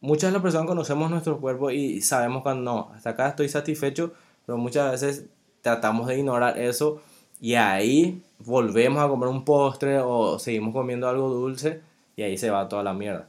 muchas 0.00 0.30
de 0.30 0.32
las 0.32 0.42
personas 0.42 0.66
conocemos 0.66 1.10
nuestro 1.10 1.40
cuerpo 1.40 1.70
y 1.70 2.00
sabemos 2.00 2.42
cuando 2.42 2.62
no, 2.62 2.90
hasta 2.94 3.10
acá 3.10 3.28
estoy 3.28 3.48
satisfecho, 3.48 4.12
pero 4.44 4.58
muchas 4.58 4.90
veces 4.92 5.26
tratamos 5.62 6.06
de 6.06 6.18
ignorar 6.18 6.58
eso 6.58 7.00
y 7.40 7.54
ahí 7.54 8.22
volvemos 8.38 9.02
a 9.02 9.08
comer 9.08 9.28
un 9.28 9.44
postre 9.44 9.98
o 10.00 10.38
seguimos 10.38 10.72
comiendo 10.72 11.08
algo 11.08 11.28
dulce 11.28 11.80
y 12.16 12.22
ahí 12.22 12.38
se 12.38 12.50
va 12.50 12.68
toda 12.68 12.82
la 12.82 12.94
mierda. 12.94 13.28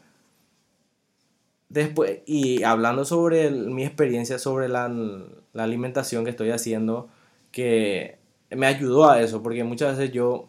Después, 1.70 2.22
y 2.26 2.64
hablando 2.64 3.04
sobre 3.04 3.52
mi 3.52 3.84
experiencia 3.84 4.40
sobre 4.40 4.70
la, 4.70 4.88
la, 4.88 5.64
alimentación 5.64 6.24
que 6.24 6.30
estoy 6.30 6.52
haciendo, 6.52 7.10
que 7.52 8.20
me 8.52 8.68
ayudó 8.68 9.10
a 9.10 9.22
eso, 9.22 9.44
porque 9.44 9.66
muchas 9.66 9.98
veces 9.98 10.14
yo 10.14 10.48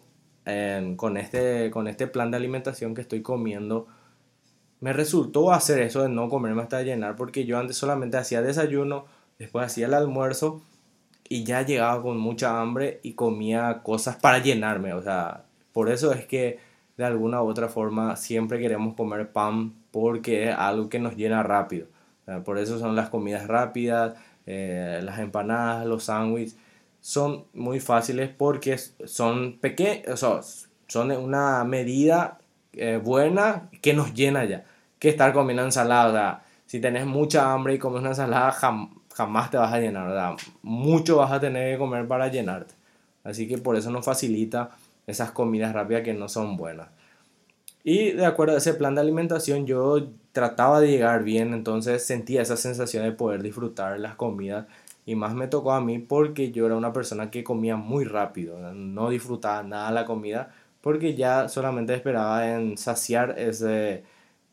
con, 0.95 1.17
este, 1.17 1.69
con 1.71 1.87
este 1.87 2.07
plan 2.07 2.31
de 2.31 2.37
alimentación 2.37 2.95
que 2.95 3.01
estoy 3.01 3.21
comiendo, 3.21 3.87
me 4.81 4.93
resultó 4.93 5.51
hacer 5.51 5.79
eso 5.79 6.03
de 6.03 6.09
no 6.09 6.29
comerme 6.29 6.61
hasta 6.61 6.81
llenar, 6.81 7.15
porque 7.15 7.45
yo 7.45 7.57
antes 7.57 7.77
solamente 7.77 8.17
hacía 8.17 8.41
desayuno, 8.41 9.05
después 9.37 9.65
hacía 9.65 9.87
el 9.87 9.93
almuerzo 9.93 10.61
y 11.27 11.43
ya 11.43 11.61
llegaba 11.63 12.01
con 12.01 12.17
mucha 12.17 12.59
hambre 12.59 12.99
y 13.03 13.13
comía 13.13 13.81
cosas 13.83 14.15
para 14.17 14.39
llenarme, 14.39 14.93
o 14.93 15.01
sea, 15.01 15.43
por 15.73 15.89
eso 15.89 16.13
es 16.13 16.25
que 16.25 16.59
de 16.97 17.05
alguna 17.05 17.41
u 17.41 17.47
otra 17.47 17.69
forma 17.69 18.15
siempre 18.15 18.59
queremos 18.59 18.95
comer 18.95 19.31
pan 19.31 19.73
porque 19.91 20.49
es 20.49 20.55
algo 20.55 20.89
que 20.89 20.99
nos 20.99 21.15
llena 21.15 21.43
rápido. 21.43 21.87
por 22.45 22.57
eso 22.59 22.77
son 22.77 22.95
las 22.95 23.09
comidas 23.09 23.47
rápidas, 23.47 24.15
eh, 24.45 24.99
las 25.03 25.19
empanadas, 25.19 25.85
los 25.85 26.03
sándwiches 26.05 26.57
son 27.01 27.45
muy 27.53 27.79
fáciles 27.79 28.29
porque 28.29 28.77
son 28.77 29.57
pequeños, 29.59 30.23
o 30.23 30.41
son 30.87 31.11
una 31.11 31.63
medida 31.63 32.38
eh, 32.73 32.99
buena 33.03 33.69
que 33.81 33.93
nos 33.93 34.13
llena 34.13 34.45
ya. 34.45 34.65
Que 34.99 35.09
estar 35.09 35.33
comiendo 35.33 35.63
ensalada. 35.63 36.43
si 36.65 36.79
tenés 36.79 37.05
mucha 37.05 37.51
hambre 37.53 37.75
y 37.75 37.79
comes 37.79 38.01
una 38.01 38.09
ensalada, 38.09 38.51
jamás 39.13 39.51
te 39.51 39.57
vas 39.57 39.73
a 39.73 39.79
llenar. 39.79 40.35
Mucho 40.61 41.17
vas 41.17 41.31
a 41.31 41.39
tener 41.39 41.73
que 41.73 41.79
comer 41.79 42.07
para 42.07 42.27
llenarte. 42.27 42.73
Así 43.23 43.47
que 43.47 43.57
por 43.57 43.75
eso 43.75 43.91
nos 43.91 44.05
facilita 44.05 44.71
esas 45.07 45.31
comidas 45.31 45.73
rápidas 45.73 46.03
que 46.03 46.13
no 46.13 46.29
son 46.29 46.57
buenas. 46.57 46.89
Y 47.83 48.11
de 48.11 48.25
acuerdo 48.25 48.55
a 48.55 48.57
ese 48.57 48.73
plan 48.73 48.95
de 48.95 49.01
alimentación, 49.01 49.65
yo 49.65 50.09
trataba 50.31 50.79
de 50.79 50.89
llegar 50.89 51.23
bien, 51.23 51.53
entonces 51.53 52.05
sentía 52.05 52.41
esa 52.41 52.57
sensación 52.57 53.03
de 53.03 53.11
poder 53.13 53.41
disfrutar 53.41 53.99
las 53.99 54.15
comidas 54.15 54.67
y 55.05 55.15
más 55.15 55.33
me 55.33 55.47
tocó 55.47 55.71
a 55.71 55.81
mí 55.81 55.97
porque 55.97 56.51
yo 56.51 56.65
era 56.65 56.75
una 56.75 56.93
persona 56.93 57.31
que 57.31 57.43
comía 57.43 57.77
muy 57.77 58.05
rápido, 58.05 58.59
no 58.73 59.09
disfrutaba 59.09 59.63
nada 59.63 59.91
la 59.91 60.05
comida 60.05 60.53
porque 60.81 61.15
ya 61.15 61.49
solamente 61.49 61.93
esperaba 61.93 62.49
en 62.53 62.77
saciar 62.77 63.35
ese, 63.37 64.03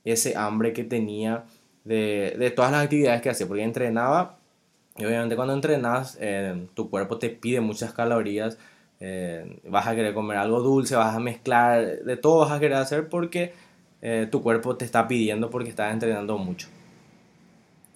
ese 0.04 0.37
hambre 0.37 0.73
que 0.73 0.85
tenía 0.85 1.45
de, 1.85 2.35
de 2.38 2.50
todas 2.50 2.73
las 2.73 2.85
actividades 2.85 3.23
que 3.23 3.30
hacía, 3.30 3.47
porque 3.47 3.62
entrenaba 3.62 4.38
y 4.99 5.04
obviamente 5.04 5.37
cuando 5.37 5.54
entrenas 5.54 6.16
eh, 6.21 6.66
tu 6.75 6.88
cuerpo 6.88 7.18
te 7.18 7.28
pide 7.28 7.61
muchas 7.61 7.92
calorías, 7.92 8.59
eh, 8.99 9.61
vas 9.68 9.87
a 9.87 9.95
querer 9.95 10.14
comer 10.14 10.38
algo 10.38 10.61
dulce, 10.62 10.97
vas 10.97 11.14
a 11.14 11.21
mezclar, 11.21 12.02
de 12.02 12.16
todo 12.16 12.40
vas 12.40 12.52
a 12.52 12.61
querer 12.61 12.78
hacer 12.78 13.09
porque 13.09 13.52
eh, 14.00 14.26
tu 14.30 14.42
cuerpo 14.42 14.76
te 14.76 14.85
está 14.87 15.06
pidiendo 15.06 15.50
porque 15.50 15.68
estás 15.68 15.92
entrenando 15.92 16.38
mucho. 16.38 16.68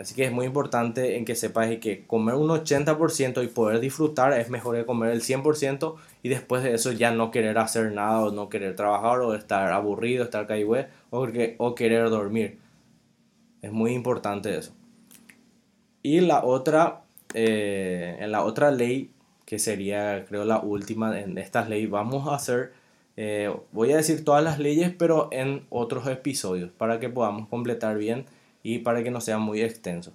Así 0.01 0.15
que 0.15 0.25
es 0.25 0.33
muy 0.33 0.47
importante 0.47 1.19
en 1.19 1.27
que 1.27 1.35
sepas 1.35 1.69
que 1.77 2.07
comer 2.07 2.35
un 2.35 2.49
80% 2.49 3.45
y 3.45 3.49
poder 3.49 3.81
disfrutar 3.81 4.33
es 4.33 4.49
mejor 4.49 4.75
que 4.75 4.87
comer 4.87 5.11
el 5.11 5.21
100% 5.21 5.97
y 6.23 6.31
después 6.31 6.63
de 6.63 6.73
eso 6.73 6.91
ya 6.93 7.11
no 7.11 7.31
querer 7.31 7.59
hacer 7.59 7.93
nada 7.93 8.23
o 8.23 8.31
no 8.31 8.49
querer 8.49 8.75
trabajar 8.75 9.21
o 9.21 9.35
estar 9.35 9.71
aburrido, 9.73 10.25
estar 10.25 10.47
caído 10.47 10.87
o, 11.11 11.29
o 11.59 11.75
querer 11.75 12.09
dormir. 12.09 12.59
Es 13.61 13.73
muy 13.73 13.93
importante 13.93 14.57
eso. 14.57 14.73
Y 16.03 16.21
la 16.21 16.47
otra, 16.47 17.03
eh, 17.35 18.17
en 18.21 18.33
la 18.33 18.43
otra 18.43 18.71
ley, 18.71 19.11
que 19.45 19.59
sería 19.59 20.25
creo 20.25 20.47
la 20.47 20.61
última 20.61 21.21
en 21.21 21.37
estas 21.37 21.69
leyes, 21.69 21.91
vamos 21.91 22.27
a 22.27 22.37
hacer, 22.37 22.73
eh, 23.19 23.55
voy 23.71 23.93
a 23.93 23.99
decir 23.99 24.25
todas 24.25 24.43
las 24.43 24.59
leyes, 24.59 24.95
pero 24.99 25.29
en 25.31 25.67
otros 25.69 26.07
episodios, 26.07 26.71
para 26.71 27.01
que 27.01 27.11
podamos 27.11 27.49
completar 27.49 27.99
bien 27.99 28.25
y 28.63 28.81
para 28.81 29.03
que 29.03 29.11
no 29.11 29.21
sea 29.21 29.39
muy 29.39 29.63
extenso. 29.63 30.13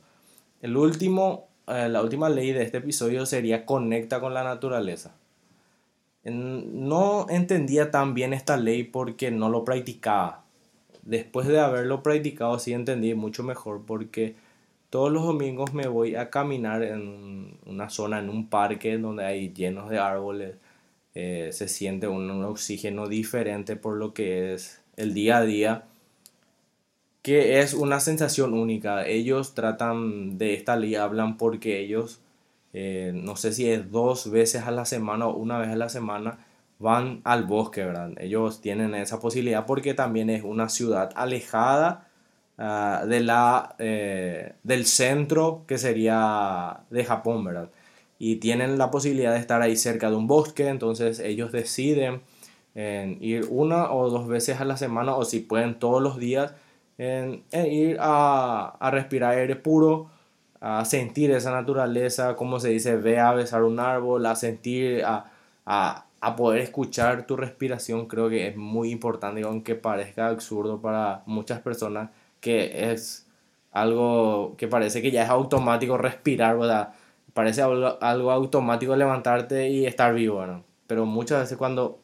El 0.61 0.77
último, 0.77 1.47
eh, 1.67 1.89
la 1.89 2.01
última 2.01 2.29
ley 2.29 2.51
de 2.51 2.63
este 2.63 2.77
episodio 2.77 3.25
sería 3.25 3.65
conecta 3.65 4.19
con 4.19 4.33
la 4.33 4.43
naturaleza. 4.43 5.15
No 6.23 7.27
entendía 7.29 7.91
tan 7.91 8.15
bien 8.15 8.33
esta 8.33 8.57
ley 8.57 8.83
porque 8.83 9.29
no 9.29 9.49
lo 9.49 9.63
practicaba. 9.63 10.43
Después 11.03 11.47
de 11.47 11.59
haberlo 11.59 12.01
practicado 12.01 12.57
sí 12.57 12.73
entendí 12.73 13.13
mucho 13.13 13.43
mejor 13.43 13.83
porque 13.85 14.35
todos 14.89 15.11
los 15.11 15.23
domingos 15.23 15.73
me 15.73 15.87
voy 15.87 16.15
a 16.15 16.31
caminar 16.31 16.81
en 16.81 17.59
una 17.67 17.89
zona, 17.89 18.19
en 18.19 18.29
un 18.29 18.49
parque 18.49 18.97
donde 18.97 19.25
hay 19.25 19.53
llenos 19.53 19.89
de 19.89 19.99
árboles. 19.99 20.55
Eh, 21.13 21.49
se 21.53 21.67
siente 21.67 22.07
un, 22.07 22.29
un 22.31 22.43
oxígeno 22.43 23.07
diferente 23.07 23.75
por 23.75 23.95
lo 23.95 24.13
que 24.13 24.53
es 24.55 24.81
el 24.97 25.13
día 25.13 25.37
a 25.37 25.45
día 25.45 25.85
que 27.25 27.59
es 27.59 27.73
una 27.73 27.99
sensación 27.99 28.53
única. 28.53 29.07
Ellos 29.07 29.55
tratan 29.55 30.37
de 30.37 30.53
esta 30.53 30.75
ley, 30.75 30.93
hablan 30.93 31.37
porque 31.37 31.79
ellos, 31.79 32.21
eh, 32.71 33.13
no 33.15 33.35
sé 33.35 33.51
si 33.51 33.67
es 33.67 33.89
dos 33.91 34.29
veces 34.29 34.61
a 34.65 34.69
la 34.69 34.85
semana 34.85 35.25
o 35.25 35.35
una 35.35 35.57
vez 35.57 35.69
a 35.69 35.75
la 35.75 35.89
semana, 35.89 36.45
van 36.77 37.21
al 37.23 37.45
bosque, 37.45 37.83
¿verdad? 37.83 38.11
Ellos 38.19 38.61
tienen 38.61 38.93
esa 38.93 39.19
posibilidad 39.19 39.65
porque 39.65 39.95
también 39.95 40.29
es 40.29 40.43
una 40.43 40.69
ciudad 40.69 41.13
alejada 41.15 42.07
ah, 42.59 43.03
de 43.07 43.21
la, 43.21 43.75
eh, 43.79 44.53
del 44.61 44.85
centro 44.85 45.63
que 45.67 45.79
sería 45.79 46.81
de 46.91 47.05
Japón, 47.05 47.43
¿verdad? 47.43 47.71
Y 48.19 48.35
tienen 48.35 48.77
la 48.77 48.91
posibilidad 48.91 49.33
de 49.33 49.39
estar 49.39 49.63
ahí 49.63 49.77
cerca 49.77 50.11
de 50.11 50.15
un 50.15 50.27
bosque, 50.27 50.67
entonces 50.67 51.19
ellos 51.19 51.51
deciden 51.51 52.21
en 52.75 53.17
ir 53.19 53.47
una 53.49 53.91
o 53.91 54.11
dos 54.11 54.27
veces 54.27 54.61
a 54.61 54.65
la 54.65 54.77
semana 54.77 55.15
o 55.15 55.25
si 55.25 55.39
pueden 55.39 55.79
todos 55.79 56.03
los 56.03 56.19
días 56.19 56.53
en, 56.97 57.43
ir 57.51 57.97
a, 57.99 58.75
a, 58.79 58.91
respirar 58.91 59.37
aire 59.37 59.55
puro, 59.55 60.09
a 60.61 60.85
sentir 60.85 61.31
esa 61.31 61.51
naturaleza, 61.51 62.35
como 62.35 62.59
se 62.59 62.69
dice, 62.69 62.95
ve 62.97 63.19
a 63.19 63.33
besar 63.33 63.63
un 63.63 63.79
árbol, 63.79 64.25
a 64.25 64.35
sentir, 64.35 65.03
a, 65.03 65.31
a, 65.65 66.05
a 66.21 66.35
poder 66.35 66.61
escuchar 66.61 67.27
tu 67.27 67.35
respiración, 67.35 68.07
creo 68.07 68.29
que 68.29 68.47
es 68.47 68.57
muy 68.57 68.91
importante, 68.91 69.43
aunque 69.43 69.75
parezca 69.75 70.27
absurdo 70.27 70.81
para 70.81 71.23
muchas 71.25 71.59
personas, 71.61 72.09
que 72.39 72.91
es 72.91 73.27
algo 73.71 74.55
que 74.57 74.67
parece 74.67 75.01
que 75.01 75.11
ya 75.11 75.23
es 75.23 75.29
automático 75.29 75.97
respirar, 75.97 76.57
¿verdad? 76.57 76.93
Parece 77.33 77.61
algo, 77.61 77.97
algo 78.01 78.31
automático 78.31 78.95
levantarte 78.95 79.69
y 79.69 79.85
estar 79.85 80.13
vivo, 80.13 80.45
¿no? 80.45 80.63
Pero 80.87 81.05
muchas 81.05 81.41
veces 81.41 81.57
cuando 81.57 81.99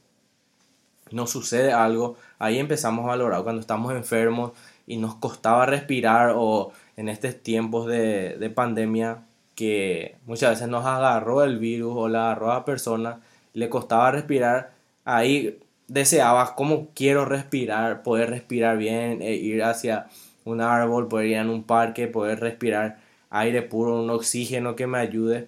nos 1.11 1.29
sucede 1.29 1.71
algo, 1.71 2.17
ahí 2.39 2.59
empezamos 2.59 3.05
a 3.05 3.09
valorar, 3.09 3.43
cuando 3.43 3.61
estamos 3.61 3.93
enfermos, 3.93 4.51
y 4.87 4.97
nos 4.97 5.15
costaba 5.15 5.65
respirar 5.65 6.33
o 6.35 6.71
en 6.97 7.09
estos 7.09 7.41
tiempos 7.41 7.87
de, 7.87 8.37
de 8.37 8.49
pandemia 8.49 9.23
que 9.55 10.15
muchas 10.25 10.51
veces 10.51 10.67
nos 10.67 10.85
agarró 10.85 11.43
el 11.43 11.59
virus 11.59 11.93
o 11.95 12.07
la 12.07 12.31
agarró 12.31 12.51
a 12.51 12.55
la 12.55 12.65
persona, 12.65 13.21
le 13.53 13.69
costaba 13.69 14.11
respirar, 14.11 14.71
ahí 15.05 15.59
deseabas 15.87 16.51
cómo 16.51 16.87
quiero 16.95 17.25
respirar, 17.25 18.01
poder 18.01 18.29
respirar 18.29 18.77
bien, 18.77 19.21
e 19.21 19.33
ir 19.33 19.63
hacia 19.63 20.07
un 20.45 20.61
árbol, 20.61 21.07
poder 21.07 21.27
ir 21.27 21.37
en 21.37 21.49
un 21.49 21.63
parque, 21.63 22.07
poder 22.07 22.39
respirar 22.39 22.99
aire 23.29 23.61
puro, 23.61 24.01
un 24.01 24.09
oxígeno 24.09 24.75
que 24.75 24.87
me 24.87 24.99
ayude, 24.99 25.47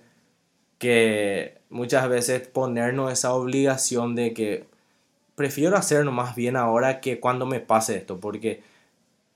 que 0.77 1.57
muchas 1.69 2.09
veces 2.09 2.47
ponernos 2.47 3.11
esa 3.11 3.33
obligación 3.33 4.15
de 4.15 4.33
que 4.33 4.65
prefiero 5.35 5.77
hacerlo 5.77 6.11
más 6.11 6.35
bien 6.35 6.55
ahora 6.55 7.01
que 7.01 7.19
cuando 7.19 7.45
me 7.45 7.59
pase 7.59 7.97
esto, 7.97 8.19
porque 8.19 8.61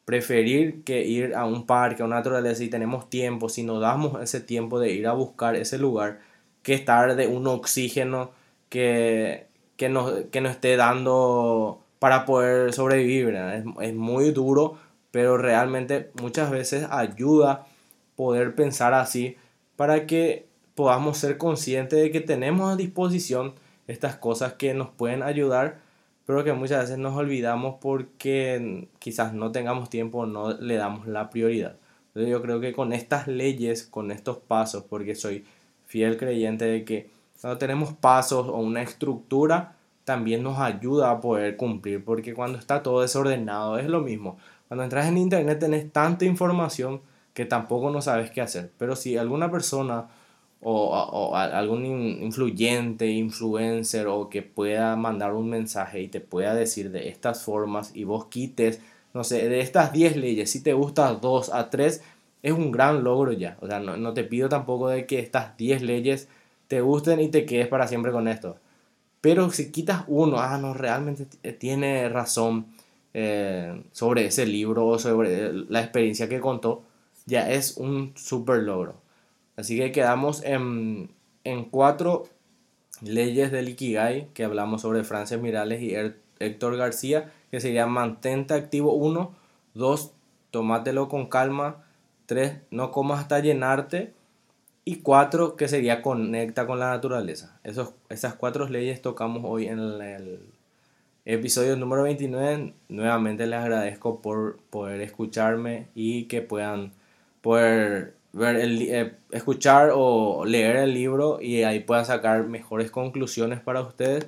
preferir 0.08 0.86
que 0.86 1.06
ir 1.06 1.36
a 1.36 1.44
un 1.44 1.66
parque, 1.66 2.02
a 2.02 2.06
una 2.06 2.16
naturaleza 2.16 2.64
y 2.64 2.70
tenemos 2.70 3.10
tiempo, 3.10 3.50
si 3.50 3.64
nos 3.64 3.82
damos 3.82 4.22
ese 4.22 4.40
tiempo 4.40 4.80
de 4.80 4.94
ir 4.94 5.06
a 5.06 5.12
buscar 5.12 5.58
ese 5.58 5.78
lugar, 5.78 6.22
que 6.64 6.74
estar 6.74 7.18
de 7.18 7.28
un 7.28 7.46
oxígeno 7.46 8.32
que, 8.70 9.48
que, 9.76 9.90
nos, 9.90 10.14
que 10.32 10.40
esté 10.40 10.78
dando 10.78 11.82
para 12.00 12.24
poder 12.26 12.72
sobrevivir. 12.72 13.36
Es, 13.36 13.66
es, 13.82 13.94
muy 13.94 14.32
duro, 14.32 14.78
pero 15.12 15.38
realmente 15.38 16.10
muchas 16.22 16.52
veces 16.52 16.88
ayuda 16.90 17.68
poder 18.16 18.56
pensar 18.56 18.94
así 18.94 19.36
para 19.76 20.08
que 20.08 20.48
podamos 20.74 21.18
ser 21.18 21.38
conscientes 21.38 22.02
de 22.02 22.12
que 22.12 22.22
tenemos 22.22 22.72
a 22.72 22.78
disposición 22.78 23.56
estas 23.88 24.16
cosas 24.16 24.54
que 24.54 24.74
nos 24.74 24.88
pueden 24.88 25.22
ayudar 25.22 25.80
pero 26.28 26.44
que 26.44 26.52
muchas 26.52 26.82
veces 26.82 26.98
nos 26.98 27.16
olvidamos 27.16 27.78
porque 27.80 28.90
quizás 29.00 29.34
no 29.34 29.54
tengamos 29.54 29.90
tiempo, 29.90 30.26
no 30.26 30.52
le 30.52 30.76
damos 30.76 31.08
la 31.08 31.30
prioridad. 31.30 31.78
Entonces 32.10 32.30
yo 32.30 32.42
creo 32.42 32.60
que 32.60 32.74
con 32.74 32.92
estas 32.92 33.28
leyes, 33.28 33.84
con 33.84 34.12
estos 34.12 34.38
pasos, 34.38 34.84
porque 34.84 35.16
soy 35.16 35.46
fiel 35.86 36.18
creyente 36.18 36.66
de 36.66 36.84
que 36.84 37.10
cuando 37.40 37.58
tenemos 37.58 37.94
pasos 37.94 38.50
o 38.50 38.58
una 38.58 38.82
estructura, 38.82 39.78
también 40.04 40.44
nos 40.44 40.60
ayuda 40.60 41.12
a 41.12 41.22
poder 41.22 41.56
cumplir, 41.56 42.04
porque 42.04 42.34
cuando 42.34 42.60
está 42.60 42.84
todo 42.84 43.02
desordenado 43.02 43.78
es 43.80 43.88
lo 43.88 44.02
mismo. 44.02 44.38
Cuando 44.68 44.84
entras 44.84 45.08
en 45.08 45.18
internet 45.18 45.60
tenés 45.60 45.90
tanta 45.94 46.26
información 46.26 47.00
que 47.34 47.46
tampoco 47.46 47.90
no 47.90 48.02
sabes 48.02 48.32
qué 48.32 48.42
hacer. 48.42 48.74
Pero 48.78 48.98
si 48.98 49.16
alguna 49.16 49.50
persona 49.50 50.08
o, 50.62 51.36
algún 51.36 51.86
influyente, 51.86 53.08
influencer 53.08 54.08
o 54.08 54.30
que 54.30 54.42
pueda 54.42 54.96
mandar 54.96 55.34
un 55.34 55.50
mensaje 55.50 56.02
y 56.02 56.08
te 56.08 56.20
pueda 56.20 56.56
decir 56.56 56.92
de 56.92 57.10
estas 57.10 57.44
formas 57.44 57.92
y 57.96 58.04
vos 58.04 58.26
quites, 58.26 58.82
no 59.14 59.24
sé, 59.24 59.48
de 59.50 59.62
estas 59.62 59.94
10 59.94 60.18
leyes, 60.18 60.52
si 60.52 60.62
te 60.62 60.74
gustan 60.74 61.20
2 61.22 61.54
a 61.54 61.70
3, 61.70 62.02
es 62.44 62.52
un 62.52 62.72
gran 62.72 63.04
logro 63.04 63.32
ya. 63.34 63.58
O 63.62 63.68
sea, 63.68 63.80
no, 63.80 63.98
no 63.98 64.14
te 64.14 64.24
pido 64.24 64.50
tampoco 64.50 64.90
de 64.90 65.06
que 65.06 65.20
estas 65.20 65.58
10 65.58 65.82
leyes 65.82 66.28
te 66.68 66.82
gusten 66.82 67.20
y 67.22 67.30
te 67.30 67.46
quedes 67.46 67.68
para 67.68 67.88
siempre 67.88 68.12
con 68.12 68.28
esto. 68.28 68.58
Pero 69.22 69.50
si 69.52 69.72
quitas 69.72 70.04
uno, 70.08 70.40
ah, 70.40 70.58
no, 70.58 70.74
realmente 70.74 71.26
tiene 71.54 72.08
razón 72.10 72.68
eh, 73.14 73.82
sobre 73.92 74.26
ese 74.26 74.46
libro 74.46 74.86
o 74.88 75.00
sobre 75.00 75.54
la 75.54 75.82
experiencia 75.82 76.30
que 76.30 76.40
contó, 76.40 76.84
ya 77.26 77.52
es 77.52 77.78
un 77.78 78.14
super 78.16 78.60
logro. 78.60 78.96
Así 79.58 79.78
que 79.78 79.92
quedamos 79.92 80.44
en, 80.44 81.12
en 81.44 81.66
cuatro 81.66 82.30
leyes 83.02 83.52
del 83.52 83.70
Ikigai 83.70 84.30
que 84.34 84.44
hablamos 84.44 84.82
sobre 84.82 85.04
Frances 85.04 85.42
Mirales 85.42 85.82
y 85.82 85.96
Héctor 86.40 86.78
García, 86.78 87.32
que 87.52 87.60
sería 87.60 87.88
mantente 87.88 88.54
activo 88.54 88.94
1, 88.94 89.36
2, 89.74 90.12
tomátelo 90.52 91.10
con 91.10 91.28
calma, 91.28 91.84
3, 92.28 92.58
no 92.72 92.92
comas 92.92 93.22
hasta 93.22 93.40
llenarte 93.40 94.14
y 94.86 94.98
4, 94.98 95.56
que 95.56 95.68
sería 95.68 96.02
conecta 96.02 96.68
con 96.68 96.80
la 96.80 96.90
naturaleza. 96.90 97.60
Esos, 97.64 97.94
esas 98.10 98.36
cuatro 98.36 98.70
leyes 98.70 99.02
tocamos 99.02 99.44
hoy 99.46 99.68
en 99.68 99.80
el 99.80 100.40
episodio 101.26 101.76
número 101.76 102.04
29. 102.04 102.74
Nuevamente 102.90 103.48
les 103.48 103.60
agradezco 103.60 104.22
por 104.22 104.58
poder 104.70 105.02
escucharme 105.02 105.88
y 105.94 106.26
que 106.26 106.42
puedan 106.42 106.94
poder 107.42 108.17
ver 108.34 108.58
el, 108.58 108.82
eh, 108.82 109.14
escuchar 109.32 109.92
o 109.94 110.46
leer 110.46 110.78
el 110.78 110.94
libro 110.94 111.40
y 111.42 111.64
ahí 111.64 111.80
puedan 111.80 112.06
sacar 112.06 112.48
mejores 112.48 112.92
conclusiones 112.92 113.60
para 113.60 113.82
ustedes. 113.82 114.28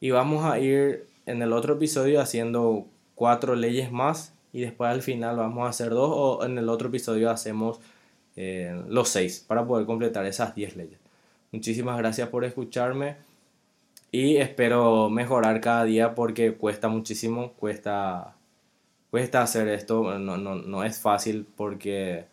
Y 0.00 0.10
vamos 0.10 0.44
a 0.44 0.58
ir 0.58 1.06
en 1.26 1.42
el 1.42 1.52
otro 1.52 1.74
episodio 1.74 2.20
haciendo 2.20 2.86
cuatro 3.14 3.54
leyes 3.54 3.92
más 3.92 4.34
y 4.52 4.60
después 4.60 4.90
al 4.90 5.02
final 5.02 5.36
vamos 5.36 5.66
a 5.66 5.70
hacer 5.70 5.90
dos 5.90 6.10
o 6.12 6.44
en 6.44 6.58
el 6.58 6.68
otro 6.68 6.88
episodio 6.88 7.30
hacemos 7.30 7.80
eh, 8.36 8.82
los 8.88 9.08
seis 9.08 9.44
para 9.46 9.66
poder 9.66 9.86
completar 9.86 10.26
esas 10.26 10.54
diez 10.54 10.76
leyes. 10.76 10.98
Muchísimas 11.52 11.98
gracias 11.98 12.28
por 12.28 12.44
escucharme. 12.44 13.16
Y 14.10 14.36
espero 14.36 15.08
mejorar 15.08 15.60
cada 15.62 15.84
día 15.84 16.14
porque 16.14 16.54
cuesta 16.54 16.88
muchísimo, 16.88 17.52
cuesta, 17.54 18.36
cuesta 19.10 19.40
hacer 19.42 19.68
esto, 19.68 20.18
no, 20.18 20.36
no, 20.36 20.54
no 20.54 20.84
es 20.84 20.98
fácil 21.00 21.46
porque 21.56 22.26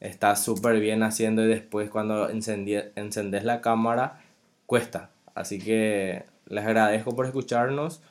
está 0.00 0.34
súper 0.36 0.80
bien 0.80 1.02
haciendo 1.02 1.44
y 1.44 1.48
después 1.48 1.90
cuando 1.90 2.28
encendes 2.30 3.44
la 3.44 3.60
cámara 3.60 4.20
cuesta. 4.66 5.10
Así 5.34 5.58
que 5.58 6.24
les 6.46 6.64
agradezco 6.64 7.14
por 7.14 7.26
escucharnos 7.26 8.02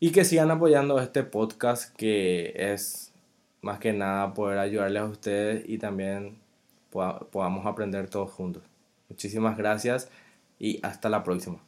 y 0.00 0.10
que 0.12 0.24
sigan 0.24 0.50
apoyando 0.50 0.98
este 1.00 1.22
podcast 1.22 1.94
que 1.96 2.52
es 2.56 3.12
más 3.62 3.78
que 3.78 3.92
nada 3.92 4.32
poder 4.34 4.58
ayudarles 4.58 5.02
a 5.02 5.06
ustedes 5.06 5.68
y 5.68 5.78
también 5.78 6.38
podamos 6.90 7.66
aprender 7.66 8.08
todos 8.08 8.30
juntos. 8.30 8.62
Muchísimas 9.08 9.56
gracias 9.56 10.08
y 10.58 10.80
hasta 10.82 11.08
la 11.08 11.22
próxima. 11.22 11.58